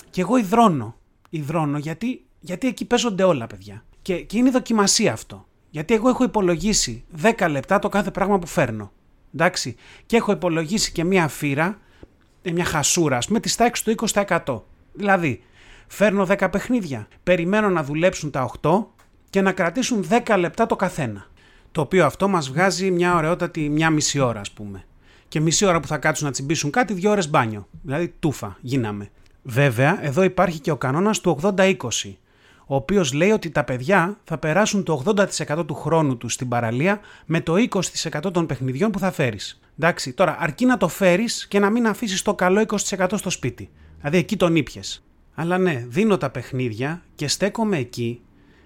και 0.09 0.21
εγώ 0.21 0.37
υδρώνω. 0.37 0.95
Υδρώνω 1.29 1.77
γιατί, 1.77 2.25
γιατί 2.39 2.67
εκεί 2.67 2.85
παίζονται 2.85 3.23
όλα 3.23 3.47
παιδιά. 3.47 3.85
Και, 4.01 4.21
και 4.21 4.37
είναι 4.37 4.49
δοκιμασία 4.49 5.13
αυτό. 5.13 5.47
Γιατί 5.69 5.93
εγώ 5.93 6.09
έχω 6.09 6.23
υπολογίσει 6.23 7.05
10 7.21 7.47
λεπτά 7.49 7.79
το 7.79 7.89
κάθε 7.89 8.11
πράγμα 8.11 8.39
που 8.39 8.47
φέρνω. 8.47 8.91
Εντάξει. 9.33 9.75
Και 10.05 10.15
έχω 10.15 10.31
υπολογίσει 10.31 10.91
και 10.91 11.03
μία 11.03 11.27
φύρα, 11.27 11.79
ε, 12.41 12.51
μια 12.51 12.65
χασούρα, 12.65 13.19
με 13.29 13.39
τη 13.39 13.49
στάξη 13.49 13.83
του 13.83 13.91
20%. 13.91 14.63
Δηλαδή, 14.93 15.43
φέρνω 15.87 16.25
10 16.25 16.49
παιχνίδια, 16.51 17.07
περιμένω 17.23 17.69
να 17.69 17.83
δουλέψουν 17.83 18.31
τα 18.31 18.43
8 18.61 18.87
και 19.29 19.41
να 19.41 19.51
κρατήσουν 19.51 20.07
10 20.25 20.37
λεπτά 20.37 20.65
το 20.65 20.75
καθένα. 20.75 21.27
Το 21.71 21.81
οποίο 21.81 22.05
αυτό 22.05 22.27
μας 22.27 22.49
βγάζει 22.49 22.91
μια 22.91 23.15
ωραιότατη 23.15 23.69
μια 23.69 23.89
μισή 23.89 24.19
ώρα, 24.19 24.39
ας 24.39 24.51
πούμε. 24.51 24.85
Και 25.27 25.39
μισή 25.39 25.65
ώρα 25.65 25.79
που 25.79 25.87
θα 25.87 25.97
κάτσουν 25.97 26.25
να 26.25 26.31
τσιμπήσουν 26.31 26.71
κάτι, 26.71 26.93
δύο 26.93 27.11
ώρες 27.11 27.29
μπάνιο. 27.29 27.67
Δηλαδή, 27.81 28.13
τούφα, 28.19 28.57
γίναμε. 28.61 29.09
Βέβαια, 29.43 30.05
εδώ 30.05 30.23
υπάρχει 30.23 30.59
και 30.59 30.71
ο 30.71 30.77
κανόνας 30.77 31.19
του 31.19 31.39
80-20 31.41 31.75
ο 32.67 32.75
οποίος 32.75 33.13
λέει 33.13 33.31
ότι 33.31 33.49
τα 33.49 33.63
παιδιά 33.63 34.17
θα 34.23 34.37
περάσουν 34.37 34.83
το 34.83 35.03
80% 35.05 35.67
του 35.67 35.73
χρόνου 35.73 36.17
τους 36.17 36.33
στην 36.33 36.47
παραλία 36.47 36.99
με 37.25 37.41
το 37.41 37.53
20% 37.69 38.33
των 38.33 38.45
παιχνιδιών 38.45 38.91
που 38.91 38.99
θα 38.99 39.11
φέρεις. 39.11 39.59
Εντάξει, 39.79 40.13
τώρα 40.13 40.37
αρκεί 40.39 40.65
να 40.65 40.77
το 40.77 40.87
φέρεις 40.87 41.47
και 41.47 41.59
να 41.59 41.69
μην 41.69 41.87
αφήσεις 41.87 42.21
το 42.21 42.35
καλό 42.35 42.65
20% 42.67 43.07
στο 43.15 43.29
σπίτι. 43.29 43.69
Δηλαδή 43.97 44.17
εκεί 44.17 44.37
τον 44.37 44.55
ήπιες. 44.55 45.03
Αλλά 45.35 45.57
ναι, 45.57 45.85
δίνω 45.87 46.17
τα 46.17 46.29
παιχνίδια 46.29 47.01
και 47.15 47.27
στέκομαι 47.27 47.77
εκεί 47.77 48.21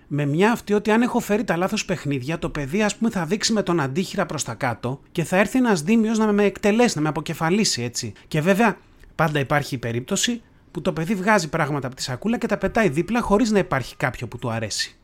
με 0.07 0.25
μια 0.25 0.51
αυτή 0.51 0.73
ότι 0.73 0.91
αν 0.91 1.01
έχω 1.01 1.19
φέρει 1.19 1.43
τα 1.43 1.57
λάθος 1.57 1.85
παιχνίδια, 1.85 2.39
το 2.39 2.49
παιδί 2.49 2.83
ας 2.83 2.95
πούμε 2.95 3.09
θα 3.09 3.25
δείξει 3.25 3.53
με 3.53 3.63
τον 3.63 3.79
αντίχειρα 3.79 4.25
προς 4.25 4.43
τα 4.43 4.53
κάτω 4.53 4.99
και 5.11 5.23
θα 5.23 5.37
έρθει 5.37 5.57
ένας 5.57 5.81
δίμιος 5.81 6.17
να 6.17 6.31
με 6.31 6.43
εκτελέσει, 6.43 6.95
να 6.95 7.01
με 7.01 7.09
αποκεφαλίσει 7.09 7.83
έτσι. 7.83 8.13
Και 8.27 8.41
βέβαια 8.41 8.77
πάντα 9.15 9.39
υπάρχει 9.39 9.75
η 9.75 9.77
περίπτωση 9.77 10.41
που 10.71 10.81
το 10.81 10.93
παιδί 10.93 11.15
βγάζει 11.15 11.49
πράγματα 11.49 11.87
από 11.87 11.95
τη 11.95 12.01
σακούλα 12.01 12.37
και 12.37 12.47
τα 12.47 12.57
πετάει 12.57 12.89
δίπλα 12.89 13.21
χωρίς 13.21 13.51
να 13.51 13.59
υπάρχει 13.59 13.95
κάποιο 13.95 14.27
που 14.27 14.37
του 14.37 14.51
αρέσει. 14.51 14.95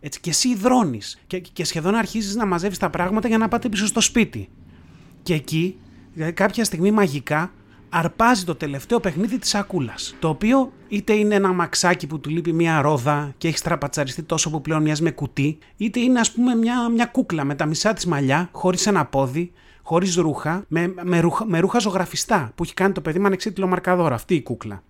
Έτσι, 0.00 0.20
και 0.20 0.30
εσύ 0.30 0.48
υδρώνεις 0.48 1.18
και, 1.26 1.38
και 1.38 1.64
σχεδόν 1.64 1.94
αρχίζεις 1.94 2.34
να 2.34 2.46
μαζεύεις 2.46 2.78
τα 2.78 2.90
πράγματα 2.90 3.28
για 3.28 3.38
να 3.38 3.48
πάτε 3.48 3.68
πίσω 3.68 3.86
στο 3.86 4.00
σπίτι. 4.00 4.48
Και 5.22 5.34
εκεί, 5.34 5.76
δηλαδή 6.12 6.32
κάποια 6.32 6.64
στιγμή 6.64 6.90
μαγικά, 6.90 7.52
αρπάζει 7.88 8.44
το 8.44 8.54
τελευταίο 8.54 9.00
παιχνίδι 9.00 9.38
της 9.38 9.48
σακούλας. 9.48 10.14
Το 10.18 10.28
οποίο 10.28 10.72
είτε 10.88 11.12
είναι 11.12 11.34
ένα 11.34 11.52
μαξάκι 11.52 12.06
που 12.06 12.20
του 12.20 12.30
λείπει 12.30 12.52
μια 12.52 12.80
ρόδα 12.80 13.34
και 13.38 13.48
έχει 13.48 13.58
στραπατσαριστεί 13.58 14.22
τόσο 14.22 14.50
που 14.50 14.60
πλέον 14.60 14.82
μοιάζει 14.82 15.02
με 15.02 15.10
κουτί, 15.10 15.58
είτε 15.76 16.00
είναι 16.00 16.20
ας 16.20 16.32
πούμε 16.32 16.54
μια, 16.54 16.88
μια 16.88 17.06
κούκλα 17.06 17.44
με 17.44 17.54
τα 17.54 17.66
μισά 17.66 17.92
της 17.92 18.06
μαλλιά, 18.06 18.48
χωρίς 18.52 18.86
ένα 18.86 19.04
πόδι, 19.04 19.52
χωρίς 19.82 20.16
ρούχα, 20.16 20.64
με, 20.68 20.94
με, 21.02 21.20
ρούχα, 21.20 21.46
με 21.46 21.58
ρούχα 21.58 21.78
ζωγραφιστά 21.78 22.52
που 22.54 22.62
έχει 22.62 22.74
κάνει 22.74 22.92
το 22.92 23.00
παιδί 23.00 23.18
με 23.18 23.26
ανεξίτηλο 23.26 23.66
μαρκαδόρο, 23.66 24.14
αυτή 24.14 24.34
η 24.34 24.42
κούκλα. 24.42 24.82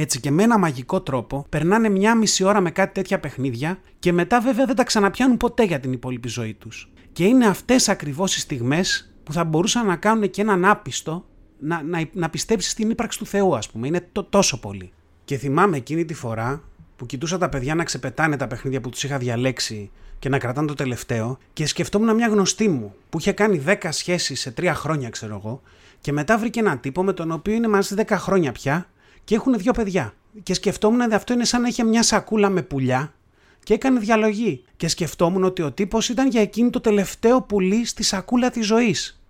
Έτσι 0.00 0.20
και 0.20 0.30
με 0.30 0.42
ένα 0.42 0.58
μαγικό 0.58 1.00
τρόπο 1.00 1.46
περνάνε 1.48 1.88
μια 1.88 2.14
μισή 2.14 2.44
ώρα 2.44 2.60
με 2.60 2.70
κάτι 2.70 2.94
τέτοια 2.94 3.20
παιχνίδια 3.20 3.78
και 3.98 4.12
μετά 4.12 4.40
βέβαια 4.40 4.66
δεν 4.66 4.76
τα 4.76 4.84
ξαναπιάνουν 4.84 5.36
ποτέ 5.36 5.64
για 5.64 5.80
την 5.80 5.92
υπόλοιπη 5.92 6.28
ζωή 6.28 6.54
τους. 6.54 6.90
Και 7.12 7.24
είναι 7.24 7.46
αυτές 7.46 7.88
ακριβώς 7.88 8.36
οι 8.36 8.40
στιγμές 8.40 9.12
που 9.24 9.32
θα 9.32 9.44
μπορούσαν 9.44 9.86
να 9.86 9.96
κάνουν 9.96 10.30
και 10.30 10.40
έναν 10.40 10.64
άπιστο 10.64 11.24
να, 11.58 11.82
να, 11.82 12.08
να 12.12 12.30
πιστέψει 12.30 12.70
στην 12.70 12.90
ύπαρξη 12.90 13.18
του 13.18 13.26
Θεού 13.26 13.56
ας 13.56 13.70
πούμε. 13.70 13.86
Είναι 13.86 14.08
το, 14.12 14.24
τόσο 14.24 14.60
πολύ. 14.60 14.92
Και 15.24 15.36
θυμάμαι 15.36 15.76
εκείνη 15.76 16.04
τη 16.04 16.14
φορά 16.14 16.62
που 16.96 17.06
κοιτούσα 17.06 17.38
τα 17.38 17.48
παιδιά 17.48 17.74
να 17.74 17.84
ξεπετάνε 17.84 18.36
τα 18.36 18.46
παιχνίδια 18.46 18.80
που 18.80 18.88
τους 18.88 19.04
είχα 19.04 19.18
διαλέξει 19.18 19.90
και 20.18 20.28
να 20.28 20.38
κρατάνε 20.38 20.66
το 20.66 20.74
τελευταίο 20.74 21.38
και 21.52 21.66
σκεφτόμουν 21.66 22.14
μια 22.14 22.28
γνωστή 22.28 22.68
μου 22.68 22.94
που 23.08 23.18
είχε 23.18 23.32
κάνει 23.32 23.62
10 23.66 23.74
σχέσεις 23.90 24.40
σε 24.40 24.54
3 24.60 24.72
χρόνια 24.74 25.10
ξέρω 25.10 25.34
εγώ 25.34 25.62
και 26.00 26.12
μετά 26.12 26.38
βρήκε 26.38 26.60
έναν 26.60 26.80
τύπο 26.80 27.02
με 27.02 27.12
τον 27.12 27.30
οποίο 27.30 27.54
είναι 27.54 27.68
μαζί 27.68 27.94
10 27.98 28.04
χρόνια 28.08 28.52
πια 28.52 28.86
και 29.28 29.34
έχουν 29.34 29.58
δύο 29.58 29.72
παιδιά. 29.72 30.14
Και 30.42 30.54
σκεφτόμουν 30.54 31.00
ότι 31.00 31.14
αυτό 31.14 31.32
είναι 31.32 31.44
σαν 31.44 31.60
να 31.60 31.68
είχε 31.68 31.84
μια 31.84 32.02
σακούλα 32.02 32.48
με 32.48 32.62
πουλιά 32.62 33.14
και 33.62 33.74
έκανε 33.74 33.98
διαλογή. 33.98 34.64
Και 34.76 34.88
σκεφτόμουν 34.88 35.44
ότι 35.44 35.62
ο 35.62 35.72
τύπος 35.72 36.08
ήταν 36.08 36.28
για 36.28 36.40
εκείνη 36.40 36.70
το 36.70 36.80
τελευταίο 36.80 37.42
πουλί 37.42 37.84
στη 37.84 38.02
σακούλα 38.02 38.50
της 38.50 38.66
ζωής. 38.66 39.20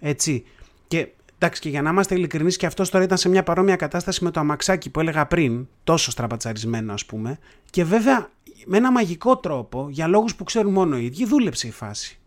Έτσι. 0.00 0.44
Και 0.86 1.08
εντάξει, 1.38 1.60
και 1.60 1.68
για 1.68 1.82
να 1.82 1.90
είμαστε 1.90 2.14
ειλικρινείς, 2.14 2.56
και 2.56 2.66
αυτός 2.66 2.90
τώρα 2.90 3.04
ήταν 3.04 3.18
σε 3.18 3.28
μια 3.28 3.42
παρόμοια 3.42 3.76
κατάσταση 3.76 4.24
με 4.24 4.30
το 4.30 4.40
αμαξάκι 4.40 4.90
που 4.90 5.00
έλεγα 5.00 5.26
πριν, 5.26 5.66
τόσο 5.84 6.10
στραπατσαρισμένο 6.10 6.92
ας 6.92 7.06
πούμε. 7.06 7.38
Και 7.70 7.84
βέβαια 7.84 8.30
με 8.66 8.76
ένα 8.76 8.92
μαγικό 8.92 9.36
τρόπο, 9.36 9.88
για 9.90 10.06
λόγους 10.06 10.34
που 10.34 10.44
ξέρουν 10.44 10.72
μόνο 10.72 10.98
οι 10.98 11.04
ίδιοι, 11.04 11.26
δούλεψε 11.26 11.66
η 11.66 11.72
φάση. 11.72 12.18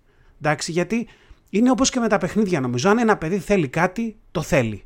Εντάξει, 0.42 0.72
γιατί 0.72 1.08
είναι 1.50 1.72
όπως 1.72 1.90
και 1.90 2.00
με 2.00 2.08
τα 2.08 2.18
παιχνίδια 2.18 2.60
νομίζω. 2.60 2.90
Αν 2.90 2.98
ένα 2.98 3.18
παιδί 3.18 3.40
θέλει 3.40 3.68
κάτι, 3.68 4.18
το 4.32 4.42
θέλει. 4.42 4.84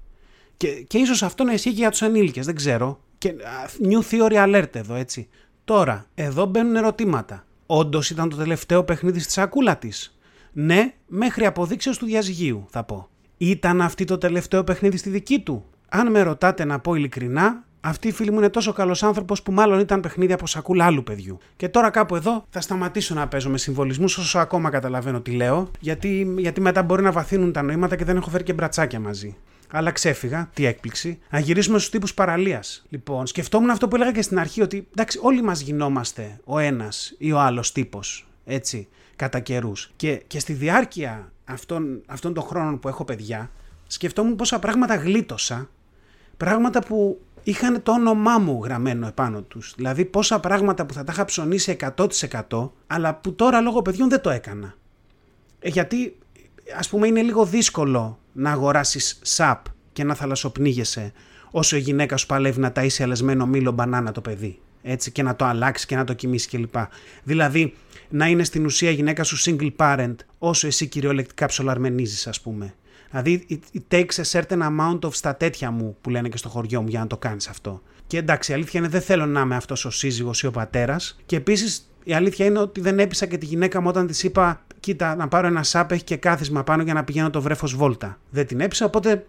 Και, 0.64 0.84
και 0.88 0.98
ίσως 0.98 1.24
αυτό 1.24 1.44
να 1.44 1.54
ισχύει 1.54 1.70
και 1.70 1.80
για 1.80 1.90
τους 1.90 2.02
ενήλικες, 2.02 2.46
δεν 2.46 2.56
ξέρω. 2.56 3.00
Και, 3.18 3.34
new 3.82 4.12
theory 4.12 4.46
alert 4.46 4.76
εδώ, 4.76 4.96
έτσι. 4.96 5.28
Τώρα, 5.64 6.06
εδώ 6.16 6.46
μπαίνουν 6.46 6.76
ερωτήματα. 6.76 7.46
Όντως 7.66 8.10
ήταν 8.10 8.30
το 8.30 8.36
τελευταίο 8.36 8.84
παιχνίδι 8.84 9.20
στη 9.20 9.32
σακούλα 9.32 9.78
της. 9.78 10.18
Ναι, 10.52 10.94
μέχρι 11.08 11.46
αποδείξεως 11.46 11.98
του 11.98 12.06
διαζυγίου, 12.06 12.66
θα 12.70 12.84
πω. 12.84 13.10
Ήταν 13.38 13.82
αυτή 13.82 14.06
το 14.06 14.18
τελευταίο 14.18 14.64
παιχνίδι 14.64 14.98
στη 14.98 15.10
δική 15.10 15.40
του. 15.40 15.66
Αν 15.90 16.12
με 16.12 16.22
ρωτάτε 16.22 16.66
να 16.66 16.80
πω 16.80 16.96
ειλικρινά, 16.96 17.64
αυτή 17.82 18.08
η 18.08 18.12
φίλη 18.12 18.32
μου 18.32 18.38
είναι 18.38 18.50
τόσο 18.50 18.74
καλός 18.74 19.04
άνθρωπος 19.04 19.44
που 19.44 19.52
μάλλον 19.52 19.80
ήταν 19.80 20.00
παιχνίδι 20.00 20.34
από 20.34 20.48
σακούλα 20.48 20.86
άλλου 20.86 21.04
παιδιού. 21.04 21.38
Και 21.56 21.70
τώρα 21.70 21.90
κάπου 21.90 22.16
εδώ 22.16 22.46
θα 22.50 22.62
σταματήσω 22.62 23.14
να 23.14 23.28
παίζω 23.28 23.50
με 23.50 23.58
συμβολισμούς 23.58 24.18
όσο 24.18 24.40
ακόμα 24.40 24.70
καταλαβαίνω 24.70 25.22
τι 25.22 25.32
λέω, 25.32 25.72
γιατί, 25.80 26.34
γιατί 26.38 26.62
μετά 26.62 26.84
μπορεί 26.84 27.02
να 27.02 27.12
βαθύνουν 27.12 27.52
τα 27.52 27.62
νοήματα 27.62 27.96
και 27.96 28.06
δεν 28.06 28.16
έχω 28.16 28.30
φέρει 28.30 28.44
και 28.44 28.54
μπρατσάκια 28.54 29.00
μαζί 29.00 29.38
αλλά 29.76 29.92
ξέφυγα, 29.92 30.50
τι 30.54 30.66
έκπληξη, 30.66 31.20
να 31.30 31.40
γυρίσουμε 31.40 31.78
στους 31.78 31.92
τύπους 31.92 32.14
παραλίας. 32.14 32.86
Λοιπόν, 32.90 33.28
σκεφτόμουν 33.28 33.70
αυτό 33.70 33.88
που 33.88 33.96
έλεγα 33.96 34.12
και 34.12 34.22
στην 34.22 34.40
αρχή, 34.40 34.62
ότι 34.62 34.88
εντάξει, 34.92 35.20
όλοι 35.22 35.42
μας 35.42 35.60
γινόμαστε 35.60 36.40
ο 36.44 36.60
ένας 36.60 37.14
ή 37.18 37.32
ο 37.32 37.40
άλλος 37.40 37.72
τύπος, 37.72 38.28
έτσι, 38.46 38.88
κατά 39.16 39.40
καιρούς. 39.40 39.92
Και, 39.96 40.24
και 40.28 40.40
στη 40.40 40.54
διάρκεια 40.54 41.32
αυτών, 41.46 42.02
αυτών 42.06 42.34
των 42.34 42.44
χρόνων 42.44 42.80
που 42.80 42.88
έχω 42.88 43.06
παιδιά, 43.06 43.52
σκεφτόμουν 43.88 44.36
πόσα 44.36 44.60
πράγματα 44.60 44.96
γλίτωσα, 44.96 45.70
πράγματα 46.38 46.80
που 46.84 47.22
είχαν 47.44 47.84
το 47.84 47.92
όνομά 47.92 48.38
μου 48.38 48.64
γραμμένο 48.64 49.08
επάνω 49.08 49.42
τους. 49.42 49.74
Δηλαδή 49.76 50.06
πόσα 50.06 50.40
πράγματα 50.40 50.86
που 50.86 50.94
θα 50.94 51.04
τα 51.04 51.12
είχα 51.12 51.26
ψωνίσει 51.26 51.78
100% 52.50 52.70
αλλά 52.88 53.16
που 53.16 53.34
τώρα 53.36 53.62
λόγω 53.62 53.82
παιδιών 53.82 54.10
δεν 54.10 54.22
το 54.22 54.30
έκανα. 54.30 54.74
Ε, 55.60 55.70
γιατί 55.70 56.18
ας 56.78 56.90
πούμε 56.90 57.08
είναι 57.08 57.22
λίγο 57.22 57.46
δύσκολο 57.46 58.18
να 58.34 58.52
αγοράσεις 58.52 59.20
σαπ 59.22 59.66
και 59.94 60.04
να 60.04 60.16
θαλασσοπνίγεσαι 60.16 61.14
όσο 61.52 61.76
η 61.76 61.80
γυναίκα 61.80 62.18
σου 62.18 62.26
παλεύει 62.26 62.60
να 62.60 62.72
ταΐσει 62.76 63.04
αλεσμένο 63.04 63.46
μήλο 63.46 63.72
μπανάνα 63.72 64.12
το 64.12 64.22
παιδί. 64.22 64.60
Έτσι, 64.82 65.12
και 65.12 65.24
να 65.24 65.36
το 65.36 65.46
αλλάξεις 65.46 65.86
και 65.86 65.96
να 65.96 66.04
το 66.04 66.14
κοιμήσεις 66.14 66.50
κλπ. 66.50 66.76
Δηλαδή, 67.24 67.74
να 68.10 68.28
είναι 68.28 68.44
στην 68.44 68.66
ουσία 68.66 68.90
η 68.90 68.94
γυναίκα 68.94 69.24
σου 69.24 69.38
single 69.38 69.72
parent, 69.76 70.16
όσο 70.38 70.68
εσύ 70.68 70.88
κυριολεκτικά 70.88 71.46
ψολαρμενίζεις, 71.46 72.28
ας 72.28 72.42
πούμε. 72.42 72.74
Δηλαδή, 73.10 73.46
it, 73.50 73.96
takes 73.96 74.24
a 74.24 74.42
certain 74.42 74.62
amount 74.62 75.00
of 75.00 75.14
στα 75.14 75.36
τέτοια 75.36 75.72
μου 75.72 75.98
που 76.02 76.10
λένε 76.10 76.30
και 76.30 76.38
στο 76.38 76.50
χωριό 76.50 76.82
μου 76.82 76.88
για 76.88 77.00
να 77.00 77.08
το 77.08 77.18
κάνεις 77.18 77.48
αυτό. 77.48 77.82
Και 78.08 78.18
εντάξει, 78.18 78.52
η 78.52 78.54
αλήθεια 78.54 78.80
είναι 78.80 78.90
δεν 78.90 79.02
θέλω 79.02 79.26
να 79.26 79.42
είμαι 79.42 79.56
αυτός 79.56 79.86
ο 79.86 79.90
σύζυγος 79.90 80.42
ή 80.42 80.46
ο 80.48 80.52
πατέρας. 80.52 81.20
Και 81.26 81.36
επίσης 81.36 81.90
η 82.04 82.14
αλήθεια 82.14 82.46
είναι 82.46 82.60
ότι 82.60 82.82
δεν 82.82 83.00
έπεισα 83.00 83.26
και 83.26 83.38
τη 83.38 83.46
γυναίκα 83.46 83.82
μου 83.82 83.88
όταν 83.90 84.08
της 84.08 84.24
είπα: 84.24 84.66
Κοίτα, 84.84 85.16
να 85.16 85.28
πάρω 85.28 85.48
ένα 85.48 85.64
σαπ, 85.64 85.92
έχει 85.92 86.04
και 86.04 86.16
κάθισμα 86.16 86.64
πάνω 86.64 86.84
για 86.84 86.94
να 86.94 87.04
πηγαίνω 87.04 87.30
το 87.30 87.42
βρέφος 87.42 87.76
βόλτα. 87.76 88.20
Δεν 88.30 88.48
την 88.48 88.60
έπεισα, 88.60 88.86
οπότε 88.86 89.26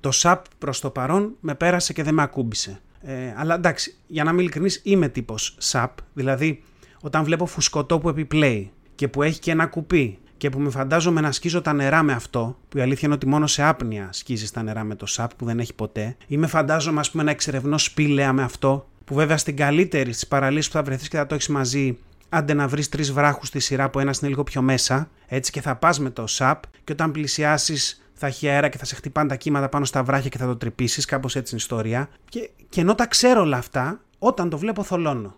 το 0.00 0.10
σαπ 0.10 0.44
προς 0.58 0.80
το 0.80 0.90
παρόν 0.90 1.32
με 1.40 1.54
πέρασε 1.54 1.92
και 1.92 2.02
δεν 2.02 2.14
με 2.14 2.22
ακούμπησε. 2.22 2.80
Ε, 3.02 3.14
αλλά 3.36 3.54
εντάξει, 3.54 3.96
για 4.06 4.24
να 4.24 4.30
είμαι 4.30 4.40
ειλικρινής, 4.40 4.80
είμαι 4.84 5.08
τύπος 5.08 5.54
σαπ. 5.58 5.98
Δηλαδή, 6.12 6.62
όταν 7.00 7.24
βλέπω 7.24 7.46
φουσκωτό 7.46 7.98
που 7.98 8.08
επιπλέει 8.08 8.70
και 8.94 9.08
που 9.08 9.22
έχει 9.22 9.38
και 9.38 9.50
ένα 9.50 9.66
κουπί 9.66 10.18
και 10.36 10.48
που 10.50 10.60
με 10.60 10.70
φαντάζομαι 10.70 11.20
να 11.20 11.32
σκίζω 11.32 11.60
τα 11.60 11.72
νερά 11.72 12.02
με 12.02 12.12
αυτό, 12.12 12.58
που 12.68 12.78
η 12.78 12.80
αλήθεια 12.80 13.00
είναι 13.04 13.14
ότι 13.14 13.26
μόνο 13.26 13.46
σε 13.46 13.62
άπνοια 13.62 14.08
σκίζεις 14.12 14.50
τα 14.50 14.62
νερά 14.62 14.84
με 14.84 14.94
το 14.94 15.06
σαπ 15.06 15.34
που 15.34 15.44
δεν 15.44 15.58
έχει 15.58 15.74
ποτέ, 15.74 16.16
ή 16.26 16.36
με 16.36 16.46
φαντάζομαι, 16.46 17.00
ας 17.00 17.10
πούμε, 17.10 17.22
να 17.22 17.30
εξερευνώ 17.30 17.78
σπήλαια 17.78 18.32
με 18.32 18.42
αυτό, 18.42 18.88
που 19.04 19.14
βέβαια 19.14 19.36
στην 19.36 19.56
καλύτερη 19.56 20.12
στις 20.12 20.26
παραλίες 20.26 20.66
που 20.66 20.72
θα 20.72 20.82
βρεθείς 20.82 21.08
και 21.08 21.16
θα 21.16 21.26
το 21.26 21.34
έχεις 21.34 21.48
μαζί, 21.48 21.98
άντε 22.30 22.54
να 22.54 22.68
βρεις 22.68 22.88
τρεις 22.88 23.12
βράχους 23.12 23.48
στη 23.48 23.58
σειρά 23.58 23.90
που 23.90 23.98
ένας 23.98 24.18
είναι 24.18 24.28
λίγο 24.28 24.42
πιο 24.42 24.62
μέσα, 24.62 25.10
έτσι 25.26 25.50
και 25.50 25.60
θα 25.60 25.76
πας 25.76 25.98
με 25.98 26.10
το 26.10 26.26
σαπ, 26.26 26.62
και 26.84 26.92
όταν 26.92 27.12
πλησιάσεις 27.12 28.04
θα 28.12 28.26
έχει 28.26 28.48
αέρα 28.48 28.68
και 28.68 28.78
θα 28.78 28.84
σε 28.84 28.94
χτυπάνε 28.94 29.28
τα 29.28 29.36
κύματα 29.36 29.68
πάνω 29.68 29.84
στα 29.84 30.02
βράχια 30.02 30.28
και 30.28 30.38
θα 30.38 30.46
το 30.46 30.56
τρυπήσεις, 30.56 31.04
κάπως 31.04 31.36
έτσι 31.36 31.54
είναι 31.54 31.62
η 31.62 31.64
ιστορία. 31.64 32.08
Και, 32.28 32.50
και 32.68 32.80
ενώ 32.80 32.94
τα 32.94 33.06
ξέρω 33.06 33.40
όλα 33.40 33.56
αυτά, 33.56 34.00
όταν 34.18 34.48
το 34.48 34.58
βλέπω 34.58 34.82
θολώνω. 34.82 35.36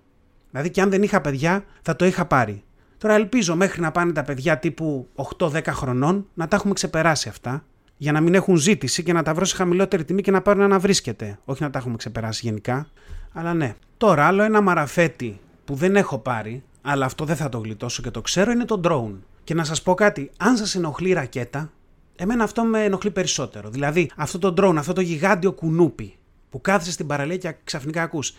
Δηλαδή 0.51 0.71
και 0.71 0.81
αν 0.81 0.91
δεν 0.91 1.03
είχα 1.03 1.21
παιδιά, 1.21 1.65
θα 1.83 1.97
το 1.97 2.05
είχα 2.05 2.25
πάρει. 2.25 2.63
Τώρα 2.99 3.15
ελπίζω 3.15 3.57
μέχρι 3.57 3.81
να 3.81 3.93
πάνε 3.93 4.13
τα 4.13 4.23
παιδιά 4.23 4.59
τύπου 4.59 5.09
8-10 5.39 5.67
χρονών 5.67 6.27
να 6.35 6.49
τα 6.49 6.57
έχουμε 6.57 6.73
ξεπεράσει 6.75 7.29
αυτά, 7.29 7.65
για 7.97 8.13
να 8.13 8.21
μην 8.21 8.35
έχουν 8.35 8.57
ζήτηση 8.57 9.03
και 9.03 9.13
να 9.13 9.23
τα 9.23 9.35
βρω 9.35 9.45
σε 9.45 9.57
χαμηλότερη 9.57 10.05
τιμή 10.05 10.23
και 10.23 10.31
να 10.31 10.43
πάρουν 10.43 10.69
να 10.69 10.79
βρίσκεται. 10.79 11.39
Όχι 11.45 11.63
να 11.63 11.71
τα 11.71 11.79
έχουμε 11.79 11.97
ξεπεράσει 11.97 12.41
γενικά. 12.45 12.87
Αλλά 13.33 13.55
ναι. 13.55 13.75
Τώρα 13.97 14.27
άλλο 14.27 14.43
ένα 14.43 14.61
μαραφέτη 14.61 15.41
που 15.65 15.75
δεν 15.75 15.97
έχω 15.97 16.19
πάρει, 16.19 16.63
αλλά 16.83 17.05
αυτό 17.05 17.25
δεν 17.25 17.37
θα 17.37 17.49
το 17.49 17.59
γλιτώσω 17.59 18.03
και 18.03 18.11
το 18.11 18.21
ξέρω, 18.21 18.51
είναι 18.51 18.65
το 18.65 18.81
drone. 18.85 19.15
Και 19.45 19.55
να 19.55 19.65
σας 19.65 19.83
πω 19.83 19.95
κάτι, 19.95 20.31
αν 20.37 20.57
σας 20.57 20.75
ενοχλεί 20.75 21.09
η 21.09 21.13
ρακέτα, 21.13 21.73
εμένα 22.17 22.45
αυτό 22.45 22.63
με 22.63 22.85
ενοχλεί 22.85 23.11
περισσότερο. 23.11 23.71
Δηλαδή 23.71 24.11
αυτό 24.17 24.39
το 24.39 24.55
drone, 24.57 24.75
αυτό 24.77 24.93
το 24.93 25.01
γιγάντιο 25.01 25.53
κουνούπι 25.53 26.17
που 26.51 26.61
κάθεσαι 26.61 26.93
στην 26.93 27.07
παραλία 27.07 27.37
και 27.37 27.55
ξαφνικά 27.65 28.03
ακούς 28.03 28.35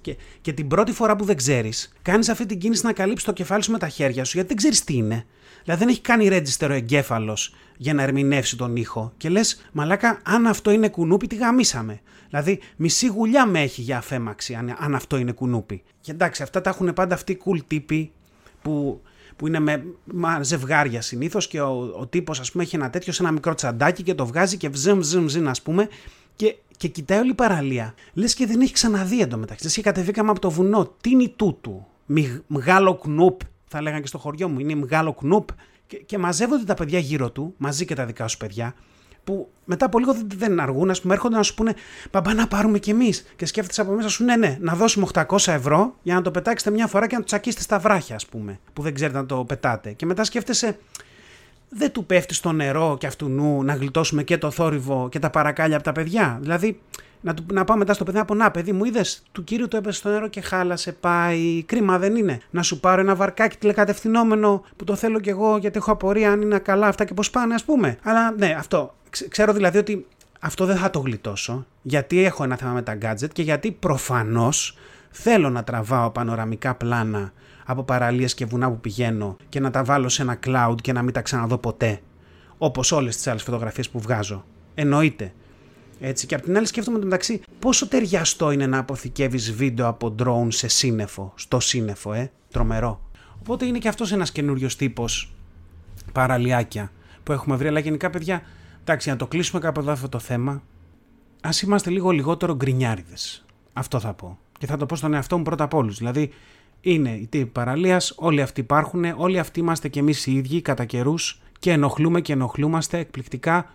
και, 0.00 0.16
και 0.40 0.52
την 0.52 0.68
πρώτη 0.68 0.92
φορά 0.92 1.16
που 1.16 1.24
δεν 1.24 1.36
ξέρεις 1.36 1.92
κάνεις 2.02 2.28
αυτή 2.28 2.46
την 2.46 2.58
κίνηση 2.58 2.86
να 2.86 2.92
καλύψεις 2.92 3.26
το 3.26 3.32
κεφάλι 3.32 3.62
σου 3.62 3.72
με 3.72 3.78
τα 3.78 3.88
χέρια 3.88 4.24
σου 4.24 4.30
γιατί 4.34 4.48
δεν 4.48 4.56
ξέρεις 4.56 4.84
τι 4.84 4.94
είναι. 4.94 5.24
Δηλαδή 5.64 5.84
δεν 5.84 5.88
έχει 5.92 6.00
κάνει 6.00 6.28
ρέτζιστερο 6.28 6.72
εγκέφαλος 6.72 7.54
για 7.76 7.94
να 7.94 8.02
ερμηνεύσει 8.02 8.56
τον 8.56 8.76
ήχο. 8.76 9.12
Και 9.16 9.28
λες, 9.28 9.62
μαλάκα, 9.72 10.20
αν 10.24 10.46
αυτό 10.46 10.70
είναι 10.70 10.88
κουνούπι, 10.88 11.26
τι 11.26 11.36
γαμίσαμε. 11.36 12.00
Δηλαδή, 12.30 12.60
μισή 12.76 13.06
γουλιά 13.06 13.46
με 13.46 13.60
έχει 13.60 13.80
για 13.80 13.98
αφέμαξη, 13.98 14.54
αν, 14.54 14.76
αν 14.78 14.94
αυτό 14.94 15.16
είναι 15.16 15.32
κουνούπι. 15.32 15.82
Και 16.00 16.10
εντάξει, 16.10 16.42
αυτά 16.42 16.60
τα 16.60 16.70
έχουν 16.70 16.92
πάντα 16.92 17.14
αυτοί 17.14 17.32
οι 17.32 17.38
cool 17.44 17.58
τύποι 17.66 18.12
που 18.62 19.02
που 19.40 19.46
είναι 19.46 19.58
με 20.04 20.38
ζευγάρια 20.40 21.00
συνήθως 21.00 21.48
και 21.48 21.60
ο, 21.60 21.92
ο 21.96 22.06
τύπος, 22.06 22.40
ας 22.40 22.50
πούμε, 22.50 22.62
έχει 22.62 22.76
ένα 22.76 22.90
τέτοιο 22.90 23.12
σε 23.12 23.22
ένα 23.22 23.32
μικρό 23.32 23.54
τσαντάκι 23.54 24.02
και 24.02 24.14
το 24.14 24.26
βγάζει 24.26 24.56
και 24.56 24.68
βζεμ, 24.68 24.98
βζεμ, 24.98 25.24
βζεμ, 25.24 25.48
ας 25.48 25.62
πούμε, 25.62 25.88
και, 26.36 26.56
και 26.76 26.88
κοιτάει 26.88 27.18
όλη 27.18 27.30
η 27.30 27.34
παραλία. 27.34 27.94
Λες 28.12 28.34
και 28.34 28.46
δεν 28.46 28.60
έχει 28.60 28.72
ξαναδεί 28.72 29.20
εντωμεταξύ. 29.20 29.64
Λες 29.64 29.74
και 29.74 29.82
κατεβήκαμε 29.82 30.30
από 30.30 30.40
το 30.40 30.50
βουνό. 30.50 30.94
Τι 31.00 31.10
είναι 31.10 31.32
τούτου; 31.36 31.86
Μιγάλο 32.46 32.94
κνούπ, 32.94 33.40
θα 33.66 33.82
λέγανε 33.82 34.00
και 34.00 34.06
στο 34.06 34.18
χωριό 34.18 34.48
μου. 34.48 34.58
Είναι 34.58 34.74
μεγάλο 34.74 35.14
κνούπ. 35.14 35.48
Και, 35.86 35.96
και 35.96 36.18
μαζεύονται 36.18 36.64
τα 36.64 36.74
παιδιά 36.74 36.98
γύρω 36.98 37.30
του, 37.30 37.54
μαζί 37.56 37.84
και 37.84 37.94
τα 37.94 38.06
δικά 38.06 38.28
σου 38.28 38.36
παιδιά, 38.36 38.74
που 39.24 39.48
μετά 39.64 39.86
από 39.86 39.98
λίγο 39.98 40.16
δεν 40.36 40.60
αργούν, 40.60 40.90
ας 40.90 41.00
πούμε, 41.00 41.14
έρχονται 41.14 41.36
να 41.36 41.42
σου 41.42 41.54
πούνε 41.54 41.74
Μπαμπά, 42.12 42.34
να 42.34 42.46
πάρουμε 42.46 42.78
κι 42.78 42.90
εμείς. 42.90 43.26
Και 43.36 43.46
σκέφτεσαι 43.46 43.80
από 43.80 43.92
μέσα 43.92 44.08
σου, 44.08 44.24
ναι, 44.24 44.36
ναι, 44.36 44.56
να 44.60 44.74
δώσουμε 44.74 45.06
800 45.14 45.52
ευρώ 45.52 45.94
για 46.02 46.14
να 46.14 46.22
το 46.22 46.30
πετάξετε 46.30 46.70
μια 46.70 46.86
φορά 46.86 47.06
και 47.06 47.14
να 47.14 47.20
το 47.20 47.26
τσακίσετε 47.26 47.62
στα 47.62 47.78
βράχια, 47.78 48.14
ας 48.14 48.26
πούμε, 48.26 48.60
που 48.72 48.82
δεν 48.82 48.94
ξέρετε 48.94 49.18
να 49.18 49.26
το 49.26 49.44
πετάτε. 49.44 49.92
Και 49.92 50.06
μετά 50.06 50.24
σκέφτεσαι, 50.24 50.78
δεν 51.68 51.92
του 51.92 52.06
πέφτει 52.06 52.34
στο 52.34 52.52
νερό 52.52 52.96
και 53.00 53.06
αυτού 53.06 53.28
νου 53.28 53.62
να 53.62 53.74
γλιτώσουμε 53.74 54.22
και 54.22 54.38
το 54.38 54.50
θόρυβο 54.50 55.08
και 55.10 55.18
τα 55.18 55.30
παρακάλια 55.30 55.76
από 55.76 55.84
τα 55.84 55.92
παιδιά. 55.92 56.38
Δηλαδή, 56.40 56.80
να, 57.20 57.34
του, 57.34 57.44
να 57.52 57.64
πάω 57.64 57.76
μετά 57.76 57.94
στο 57.94 58.04
παιδί 58.04 58.18
να 58.18 58.24
πω: 58.24 58.34
Να, 58.34 58.50
παιδί 58.50 58.72
μου, 58.72 58.84
είδες, 58.84 59.22
του 59.32 59.44
κύριου 59.44 59.68
το 59.68 59.76
έπεσε 59.76 59.98
στο 59.98 60.08
νερό 60.08 60.28
και 60.28 60.40
χάλασε. 60.40 60.92
Πάει. 60.92 61.62
Κρίμα 61.66 61.98
δεν 61.98 62.16
είναι. 62.16 62.40
Να 62.50 62.62
σου 62.62 62.80
πάρω 62.80 63.00
ένα 63.00 63.14
βαρκάκι 63.14 63.56
τηλεκατευθυνόμενο 63.56 64.64
που 64.76 64.84
το 64.84 64.94
θέλω 64.94 65.20
κι 65.20 65.28
εγώ 65.28 65.56
γιατί 65.56 65.78
έχω 65.78 65.92
απορία 65.92 66.32
αν 66.32 66.40
είναι 66.40 66.58
καλά 66.58 66.86
αυτά 66.86 67.04
και 67.04 67.14
πώς 67.14 67.30
πάνε, 67.30 67.54
ας 67.54 67.64
πούμε. 67.64 67.98
Αλλά 68.02 68.34
ναι, 68.38 68.54
αυτό. 68.58 68.94
Ξέρω 69.28 69.52
δηλαδή 69.52 69.78
ότι 69.78 70.06
αυτό 70.40 70.66
δεν 70.66 70.76
θα 70.76 70.90
το 70.90 70.98
γλιτώσω. 70.98 71.66
Γιατί 71.82 72.24
έχω 72.24 72.44
ένα 72.44 72.56
θέμα 72.56 72.72
με 72.72 72.82
τα 72.82 72.98
gadget 73.02 73.28
και 73.32 73.42
γιατί 73.42 73.72
προφανώς 73.72 74.76
θέλω 75.10 75.50
να 75.50 75.64
τραβάω 75.64 76.10
πανοραμικά 76.10 76.74
πλάνα 76.74 77.32
από 77.64 77.82
παραλίες 77.82 78.34
και 78.34 78.44
βουνά 78.44 78.70
που 78.70 78.80
πηγαίνω 78.80 79.36
και 79.48 79.60
να 79.60 79.70
τα 79.70 79.84
βάλω 79.84 80.08
σε 80.08 80.22
ένα 80.22 80.38
cloud 80.46 80.74
και 80.82 80.92
να 80.92 81.02
μην 81.02 81.12
τα 81.12 81.22
ξαναδώ 81.22 81.58
ποτέ. 81.58 82.00
Όπως 82.58 82.92
όλες 82.92 83.16
τις 83.16 83.26
άλλες 83.26 83.42
φωτογραφίες 83.42 83.90
που 83.90 84.00
βγάζω. 84.00 84.44
Εννοείται. 84.74 85.32
Έτσι. 86.00 86.26
Και 86.26 86.34
απ' 86.34 86.42
την 86.42 86.56
άλλη 86.56 86.66
σκέφτομαι 86.66 86.98
μεταξύ 86.98 87.40
πόσο 87.58 87.88
ταιριαστό 87.88 88.50
είναι 88.50 88.66
να 88.66 88.78
αποθηκεύεις 88.78 89.52
βίντεο 89.52 89.86
από 89.86 90.14
drone 90.18 90.46
σε 90.48 90.68
σύννεφο, 90.68 91.32
στο 91.34 91.60
σύννεφο, 91.60 92.12
ε, 92.12 92.30
τρομερό. 92.50 93.00
Οπότε 93.40 93.66
είναι 93.66 93.78
και 93.78 93.88
αυτός 93.88 94.12
ένας 94.12 94.32
καινούριος 94.32 94.76
τύπος 94.76 95.34
παραλιάκια 96.12 96.92
που 97.22 97.32
έχουμε 97.32 97.56
βρει, 97.56 97.68
αλλά 97.68 97.80
γενικά 97.80 98.10
παιδιά, 98.10 98.42
εντάξει, 98.90 99.08
να 99.08 99.16
το 99.16 99.26
κλείσουμε 99.26 99.60
κάπου 99.60 99.80
εδώ 99.80 99.92
αυτό 99.92 100.08
το 100.08 100.18
θέμα, 100.18 100.62
ας 101.40 101.62
είμαστε 101.62 101.90
λίγο 101.90 102.10
λιγότερο 102.10 102.54
γκρινιάριδες. 102.54 103.44
Αυτό 103.72 104.00
θα 104.00 104.14
πω. 104.14 104.38
Και 104.58 104.66
θα 104.66 104.76
το 104.76 104.86
πω 104.86 104.96
στον 104.96 105.14
εαυτό 105.14 105.36
μου 105.36 105.42
πρώτα 105.42 105.64
απ' 105.64 105.74
όλους. 105.74 105.98
Δηλαδή, 105.98 106.32
είναι 106.80 107.10
οι 107.10 107.26
τύποι 107.26 107.46
παραλίας, 107.46 108.14
όλοι 108.16 108.42
αυτοί 108.42 108.60
υπάρχουν, 108.60 109.04
όλοι 109.16 109.38
αυτοί 109.38 109.60
είμαστε 109.60 109.88
κι 109.88 109.98
εμείς 109.98 110.26
οι 110.26 110.32
ίδιοι 110.32 110.60
κατά 110.60 110.84
καιρούς 110.84 111.40
και 111.58 111.72
ενοχλούμε 111.72 112.20
και 112.20 112.32
ενοχλούμαστε 112.32 112.98
εκπληκτικά 112.98 113.72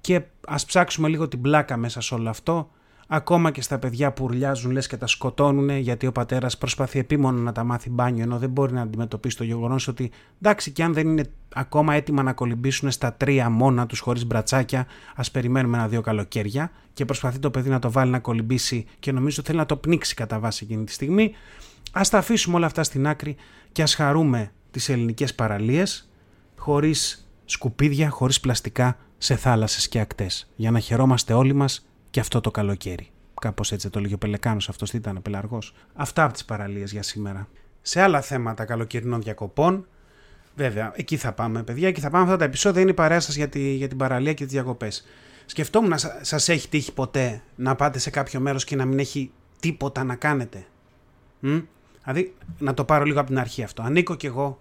και 0.00 0.22
ας 0.46 0.64
ψάξουμε 0.64 1.08
λίγο 1.08 1.28
την 1.28 1.40
πλάκα 1.40 1.76
μέσα 1.76 2.00
σε 2.00 2.14
όλο 2.14 2.28
αυτό, 2.28 2.70
ακόμα 3.10 3.50
και 3.50 3.62
στα 3.62 3.78
παιδιά 3.78 4.12
που 4.12 4.24
ουρλιάζουν 4.24 4.70
λες 4.70 4.86
και 4.86 4.96
τα 4.96 5.06
σκοτώνουν 5.06 5.68
γιατί 5.68 6.06
ο 6.06 6.12
πατέρας 6.12 6.58
προσπαθεί 6.58 6.98
επίμονο 6.98 7.40
να 7.40 7.52
τα 7.52 7.64
μάθει 7.64 7.90
μπάνιο 7.90 8.22
ενώ 8.22 8.38
δεν 8.38 8.50
μπορεί 8.50 8.72
να 8.72 8.82
αντιμετωπίσει 8.82 9.36
το 9.36 9.44
γεγονός 9.44 9.88
ότι 9.88 10.10
εντάξει 10.42 10.70
και 10.70 10.82
αν 10.82 10.92
δεν 10.92 11.08
είναι 11.08 11.24
ακόμα 11.54 11.94
έτοιμα 11.94 12.22
να 12.22 12.32
κολυμπήσουν 12.32 12.90
στα 12.90 13.12
τρία 13.12 13.50
μόνα 13.50 13.86
τους 13.86 14.00
χωρίς 14.00 14.26
μπρατσάκια 14.26 14.86
ας 15.14 15.30
περιμένουμε 15.30 15.76
ένα-δύο 15.76 16.00
καλοκαίρια 16.00 16.70
και 16.92 17.04
προσπαθεί 17.04 17.38
το 17.38 17.50
παιδί 17.50 17.70
να 17.70 17.78
το 17.78 17.90
βάλει 17.90 18.10
να 18.10 18.18
κολυμπήσει 18.18 18.86
και 19.00 19.12
νομίζω 19.12 19.42
θέλει 19.44 19.58
να 19.58 19.66
το 19.66 19.76
πνίξει 19.76 20.14
κατά 20.14 20.38
βάση 20.38 20.64
εκείνη 20.64 20.84
τη 20.84 20.92
στιγμή 20.92 21.32
ας 21.92 22.08
τα 22.08 22.18
αφήσουμε 22.18 22.56
όλα 22.56 22.66
αυτά 22.66 22.82
στην 22.82 23.06
άκρη 23.06 23.36
και 23.72 23.82
ας 23.82 23.94
χαρούμε 23.94 24.52
τις 24.70 24.88
ελληνικές 24.88 25.34
παραλίες 25.34 26.08
χωρίς 26.56 27.28
σκουπίδια, 27.44 28.08
χωρίς 28.08 28.40
πλαστικά 28.40 28.96
σε 29.18 29.36
θάλασσες 29.36 29.88
και 29.88 30.00
ακτές, 30.00 30.50
για 30.56 30.70
να 30.70 30.78
χαιρόμαστε 30.78 31.32
όλοι 31.32 31.52
μας 31.52 31.87
και 32.10 32.20
αυτό 32.20 32.40
το 32.40 32.50
καλοκαίρι. 32.50 33.10
Κάπως 33.40 33.72
έτσι 33.72 33.90
το 33.90 34.00
λέγει 34.00 34.14
ο 34.14 34.18
Πελεκάνος, 34.18 34.68
αυτός 34.68 34.90
τι 34.90 34.96
ήταν, 34.96 35.22
πελαργός. 35.22 35.74
Αυτά 35.94 36.24
από 36.24 36.32
τις 36.32 36.44
παραλίες 36.44 36.92
για 36.92 37.02
σήμερα. 37.02 37.48
Σε 37.82 38.00
άλλα 38.00 38.20
θέματα 38.20 38.64
καλοκαιρινών 38.64 39.22
διακοπών, 39.22 39.86
βέβαια, 40.54 40.92
εκεί 40.96 41.16
θα 41.16 41.32
πάμε, 41.32 41.62
παιδιά, 41.62 41.88
εκεί 41.88 42.00
θα 42.00 42.10
πάμε 42.10 42.24
αυτά 42.24 42.36
τα 42.36 42.44
επεισόδια. 42.44 42.80
Είναι 42.80 42.90
η 42.90 42.94
παρέα 42.94 43.20
σας 43.20 43.36
για, 43.36 43.48
τη, 43.48 43.60
για 43.60 43.88
την 43.88 43.96
παραλία 43.96 44.32
και 44.32 44.44
τις 44.44 44.52
διακοπές. 44.52 45.06
Σκεφτόμουν 45.46 45.90
να 45.90 45.98
σας 46.20 46.48
έχει 46.48 46.68
τύχει 46.68 46.92
ποτέ 46.92 47.42
να 47.56 47.74
πάτε 47.74 47.98
σε 47.98 48.10
κάποιο 48.10 48.40
μέρος 48.40 48.64
και 48.64 48.76
να 48.76 48.84
μην 48.84 48.98
έχει 48.98 49.30
τίποτα 49.60 50.04
να 50.04 50.14
κάνετε; 50.14 50.66
Μ; 51.40 51.58
Δηλαδή, 52.04 52.34
να 52.58 52.74
το 52.74 52.84
πάρω 52.84 53.04
λίγο 53.04 53.18
από 53.18 53.28
την 53.28 53.38
αρχή 53.38 53.62
αυτό. 53.62 53.82
Ανήκω 53.82 54.14
κι 54.14 54.26
εγώ 54.26 54.60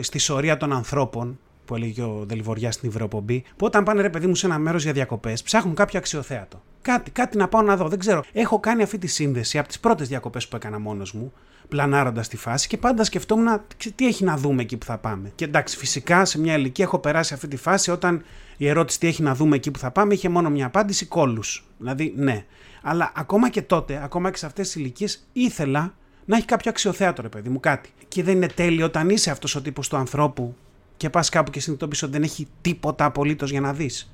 στη 0.00 0.18
σωρία 0.18 0.56
των 0.56 0.72
ανθρώπων 0.72 1.38
που 1.68 1.74
έλεγε 1.74 2.02
ο 2.02 2.24
Δελβοριά 2.26 2.72
στην 2.72 2.88
Ευρωπομπή, 2.88 3.44
που 3.56 3.66
όταν 3.66 3.84
πάνε 3.84 4.02
ρε 4.02 4.10
παιδί 4.10 4.26
μου 4.26 4.34
σε 4.34 4.46
ένα 4.46 4.58
μέρος 4.58 4.82
για 4.82 4.92
διακοπές, 4.92 5.42
ψάχνουν 5.42 5.74
κάποιο 5.74 5.98
αξιοθέατο. 5.98 6.62
Κάτι, 6.82 7.10
κάτι 7.10 7.36
να 7.36 7.48
πάω 7.48 7.62
να 7.62 7.76
δω. 7.76 7.88
Δεν 7.88 7.98
ξέρω. 7.98 8.24
Έχω 8.32 8.60
κάνει 8.60 8.82
αυτή 8.82 8.98
τη 8.98 9.06
σύνδεση 9.06 9.58
από 9.58 9.68
τις 9.68 9.80
πρώτες 9.80 10.08
διακοπές 10.08 10.48
που 10.48 10.56
έκανα 10.56 10.78
μόνος 10.78 11.12
μου, 11.12 11.32
πλανάροντας 11.68 12.28
τη 12.28 12.36
φάση 12.36 12.68
και 12.68 12.76
πάντα 12.76 13.04
σκεφτόμουν 13.04 13.60
τι 13.94 14.06
έχει 14.06 14.24
να 14.24 14.36
δούμε 14.36 14.62
εκεί 14.62 14.76
που 14.76 14.86
θα 14.86 14.98
πάμε. 14.98 15.32
Και 15.34 15.44
εντάξει, 15.44 15.76
φυσικά 15.76 16.24
σε 16.24 16.40
μια 16.40 16.54
ηλικία 16.54 16.84
έχω 16.84 16.98
περάσει 16.98 17.34
αυτή 17.34 17.48
τη 17.48 17.56
φάση 17.56 17.90
όταν 17.90 18.22
η 18.56 18.68
ερώτηση 18.68 18.98
τι 18.98 19.06
έχει 19.06 19.22
να 19.22 19.34
δούμε 19.34 19.56
εκεί 19.56 19.70
που 19.70 19.78
θα 19.78 19.90
πάμε 19.90 20.14
είχε 20.14 20.28
μόνο 20.28 20.50
μια 20.50 20.66
απάντηση 20.66 21.06
κόλου. 21.06 21.42
Δηλαδή, 21.78 22.12
ναι. 22.16 22.44
Αλλά 22.82 23.12
ακόμα 23.14 23.48
και 23.48 23.62
τότε, 23.62 24.00
ακόμα 24.02 24.30
και 24.30 24.36
σε 24.36 24.46
αυτές 24.46 24.66
τις 24.66 24.76
ηλικίες, 24.76 25.26
ήθελα 25.32 25.94
να 26.24 26.36
έχει 26.36 26.46
κάποιο 26.46 26.70
αξιοθέατο, 26.70 27.22
ρε 27.22 27.28
παιδί 27.28 27.48
μου, 27.48 27.60
κάτι. 27.60 27.92
Και 28.08 28.22
δεν 28.22 28.34
είναι 28.34 28.48
τέλειο 28.48 28.84
όταν 28.84 29.08
είσαι 29.08 29.30
αυτός 29.30 29.54
ο 29.54 29.62
τύπος 29.62 29.88
του 29.88 29.96
ανθρώπου 29.96 30.56
και 30.98 31.10
πας 31.10 31.28
κάπου 31.28 31.50
και 31.50 31.60
συνειδητοποιεί 31.60 32.00
ότι 32.02 32.12
δεν 32.12 32.22
έχει 32.22 32.48
τίποτα 32.60 33.04
απολύτως 33.04 33.50
για 33.50 33.60
να 33.60 33.72
δεις. 33.72 34.12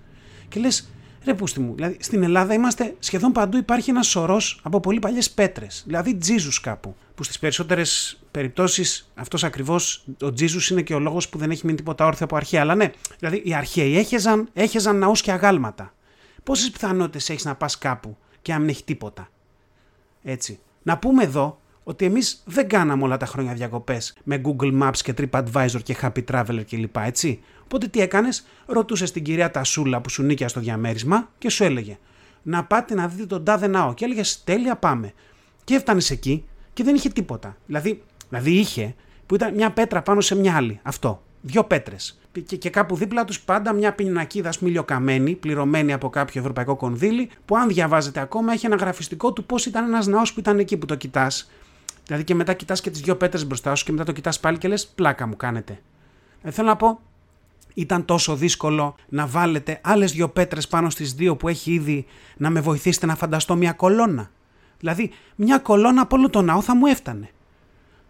Και 0.49 0.61
λες, 0.61 0.89
ρε 1.25 1.35
πούστη 1.35 1.61
μου, 1.61 1.75
δηλαδή 1.75 1.97
στην 2.01 2.23
Ελλάδα 2.23 2.55
είμαστε 2.55 2.95
σχεδόν 2.99 3.33
παντού 3.33 3.57
υπάρχει 3.57 3.91
ένας 3.91 4.07
σωρός 4.07 4.61
από 4.63 4.81
πολύ 4.81 4.99
παλιές 4.99 5.31
πέτρες. 5.31 5.83
Δηλαδή 5.87 6.17
τζίζου 6.17 6.51
κάπου. 6.63 6.97
Που 7.15 7.23
στις 7.23 7.39
περισσότερες 7.39 8.21
περιπτώσεις 8.31 9.11
αυτός 9.15 9.45
ακριβώς 9.45 10.05
ο 10.21 10.33
τζίζου 10.33 10.73
είναι 10.73 10.83
και 10.83 10.95
ο 10.95 10.99
λόγος 10.99 11.29
που 11.29 11.39
δεν 11.39 11.51
έχει 11.51 11.67
μείνει 11.67 11.77
τίποτα 11.77 12.07
όρθιο 12.07 12.25
από 12.25 12.37
αρχαία. 12.37 12.61
Αλλά 12.61 12.75
ναι, 12.75 12.91
δηλαδή 13.19 13.43
οι 13.45 13.55
αρχαίοι 13.55 13.99
έχεζαν, 13.99 14.49
έχεζαν 14.53 14.99
ναούς 14.99 15.21
και 15.21 15.33
αγάλματα. 15.33 15.95
Πόσες 16.43 16.71
πιθανότητες 16.71 17.31
έχεις 17.31 17.45
να 17.45 17.55
πας 17.55 17.79
κάπου 17.79 18.17
και 18.43 18.53
αν 18.53 18.61
μην 18.61 18.69
έχει 18.69 18.85
τίποτα. 18.85 19.29
Έτσι. 20.23 20.59
Να 20.83 20.99
πούμε 20.99 21.23
εδώ 21.23 21.61
ότι 21.85 22.05
εμείς 22.05 22.43
δεν 22.45 22.69
κάναμε 22.69 23.03
όλα 23.03 23.17
τα 23.17 23.27
χρόνια 23.27 23.55
διακοπές 23.55 24.17
με 24.23 24.41
Google 24.45 24.83
Maps 24.83 24.97
και 25.03 25.15
TripAdvisor 25.19 25.83
και 25.83 25.97
Happy 26.03 26.25
Traveler 26.31 26.63
κλπ. 26.69 26.97
Έτσι. 26.97 27.41
Οπότε 27.65 27.87
τι 27.87 28.01
έκανες, 28.01 28.47
ρωτούσες 28.67 29.13
την 29.13 29.23
κυρία 29.23 29.51
Τασούλα 29.51 30.01
που 30.01 30.11
σου 30.11 30.23
νίκια 30.23 30.49
στο 30.49 30.61
διαμέρισμα 30.61 31.29
και 31.39 31.51
σου 31.51 31.65
έλεγε 31.65 31.99
να 32.45 32.65
πάτε 32.65 32.95
να 32.95 33.09
δείτε 33.09 33.27
τον 33.27 33.45
τάδε 33.45 33.67
ναό. 33.67 33.95
Και 33.95 34.05
έλεγες 34.05 34.45
τέλεια 34.45 34.77
πάμε. 34.77 35.13
Και 35.65 35.75
έφτανες 35.75 36.11
εκεί 36.11 36.45
και 36.73 36.85
δεν 36.85 36.95
είχε 36.95 37.09
τίποτα. 37.09 37.57
Δηλαδή, 37.67 38.03
δηλαδή 38.29 38.51
είχε 38.51 38.95
που 39.27 39.35
ήταν 39.35 39.55
μια 39.55 39.71
πέτρα 39.71 40.03
πάνω 40.03 40.21
σε 40.21 40.37
μια 40.37 40.57
άλλη. 40.57 40.81
Αυτό. 40.83 41.23
Δύο 41.41 41.65
πέτρες. 41.65 42.19
Και, 42.47 42.57
και 42.57 42.71
κάπου 42.71 42.97
δίπλα 42.97 43.25
τους 43.25 43.41
πάντα 43.41 43.73
μια 43.73 43.93
πινακίδα 43.93 44.53
μιλιοκαμένη, 44.61 45.35
πληρωμένη 45.35 45.93
από 45.93 46.09
κάποιο 46.09 46.41
ευρωπαϊκό 46.41 46.77
κονδύλι, 46.77 47.31
που 47.45 47.57
αν 47.57 47.69
διαβάζετε 47.69 48.21
ακόμα 48.21 48.53
έχει 48.53 48.67
ένα 48.67 48.77
γραφιστικό 48.77 49.33
του 49.33 49.45
πώς 49.45 49.67
ήταν 49.67 49.85
ένας 49.85 50.07
ναός 50.07 50.33
που 50.33 50.41
ήταν 50.41 50.59
εκεί 50.59 50.77
που 50.77 50.87
το 50.87 50.95
κοιτάς. 50.95 51.51
Δηλαδή 52.07 52.25
και 52.25 52.35
μετά 52.35 52.53
κοιτάς 52.53 52.81
και 52.81 52.91
τις 52.91 53.01
δύο 53.01 53.17
πέτρες 53.17 53.47
μπροστά 53.47 53.75
σου 53.75 53.85
και 53.85 53.93
μετά 53.93 54.05
το 54.05 54.13
κοιτάς 54.13 54.41
πάλι 54.41 54.59
και 54.59 54.69
λες 54.69 54.87
πλάκα 54.87 55.27
μου 55.27 55.37
κάνετε. 55.37 55.81
Ε, 56.43 56.51
θέλω 56.51 56.69
να 56.69 56.77
πω, 56.77 57.01
ήταν 57.75 58.05
τόσο 58.05 58.37
δύσκολο 58.37 58.95
να 59.09 59.27
βάλετε 59.27 59.81
άλλες 59.83 60.13
δύο 60.13 60.29
πέτρες 60.29 60.69
πάνω 60.69 60.91
στις 60.91 61.15
δύο 61.15 61.37
που 61.37 61.49
έχει 61.49 61.73
ήδη 61.73 62.07
να 62.37 62.51
με 62.51 62.61
βοηθήσετε 62.61 63.07
να 63.07 63.17
φανταστώ 63.17 63.57
μια 63.57 63.73
κολόνα. 63.73 64.31
Δηλαδή 64.79 65.11
μια 65.37 65.59
κολόνα 65.59 66.01
από 66.03 66.17
όλο 66.17 66.31
το 66.31 66.43
ναό 66.43 66.63
θα 66.63 66.77
μου 66.77 66.87
έφτανε. 66.87 67.29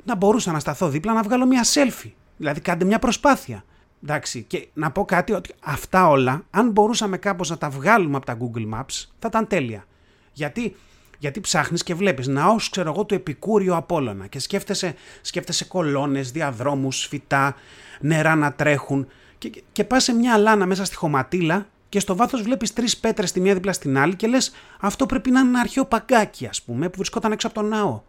Να 0.05 0.17
μπορούσα 0.17 0.53
να 0.53 0.59
σταθώ 0.59 0.89
δίπλα 0.89 1.13
να 1.13 1.23
βγάλω 1.23 1.47
μια 1.47 1.65
selfie. 1.65 2.11
Δηλαδή 2.37 2.61
κάντε 2.61 2.85
μια 2.85 2.99
προσπάθεια. 2.99 3.65
Εντάξει, 4.03 4.43
και 4.43 4.69
να 4.75 4.91
πω 4.91 5.05
κάτι 5.05 5.33
ότι 5.33 5.55
αυτά 5.65 6.09
όλα, 6.09 6.43
αν 6.51 6.71
μπορούσαμε 6.71 7.17
κάπως 7.17 7.51
να 7.51 7.59
τα 7.59 7.71
βγάλουμε 7.71 8.17
από 8.17 8.27
τα 8.27 8.39
Google 8.41 8.75
Maps, 8.75 9.07
θα 9.19 9.29
ήταν 9.29 9.47
τέλεια. 9.47 9.85
Γιατί, 10.33 10.77
γιατί 11.19 11.41
ψάχνεις 11.41 11.83
και 11.83 11.95
βλέπεις 11.95 12.27
ναός, 12.27 12.71
ξέρω 12.71 12.91
εγώ, 12.91 13.05
του 13.05 13.15
επικούριο 13.15 13.77
Απόλλωνα 13.77 14.27
και 14.27 14.39
σκέφτεσαι, 14.39 14.95
σκέφτεσαι 15.21 15.65
κολόνες, 15.65 16.31
διαδρόμους, 16.31 17.07
φυτά, 17.07 17.55
νερά 18.01 18.35
να 18.35 18.53
τρέχουν 18.53 19.09
και, 19.39 19.63
και 19.73 19.85
πας 19.85 20.05
σε 20.05 20.13
μια 20.13 20.39
λάνα 20.39 20.67
μέσα 20.67 20.85
στη 20.85 20.97
χωματίλα 20.97 21.67
και 21.89 22.01
στο 22.01 22.17
βάθος 22.17 22.43
βλέπεις 22.43 22.73
τρεις 22.73 22.97
πέτρες 22.97 23.33
τη 23.33 23.41
μία 23.41 23.55
δίπλα 23.55 23.73
στην 23.73 23.99
άλλη 23.99 24.15
και 24.15 24.27
λες, 24.27 24.53
αυτό 24.81 25.07
πρέπει 25.07 25.31
να 25.31 25.41
είναι 25.41 25.49
ένα 25.49 25.61
αρχαίο 25.61 25.85
παγκάκι, 25.85 26.47
ας 26.47 26.63
πούμε, 26.63 26.89
που 26.89 26.97
βρισκόταν 26.97 27.33
έξω 27.33 27.47
από 27.47 27.57
τον 27.57 27.69
ναό. 27.69 28.03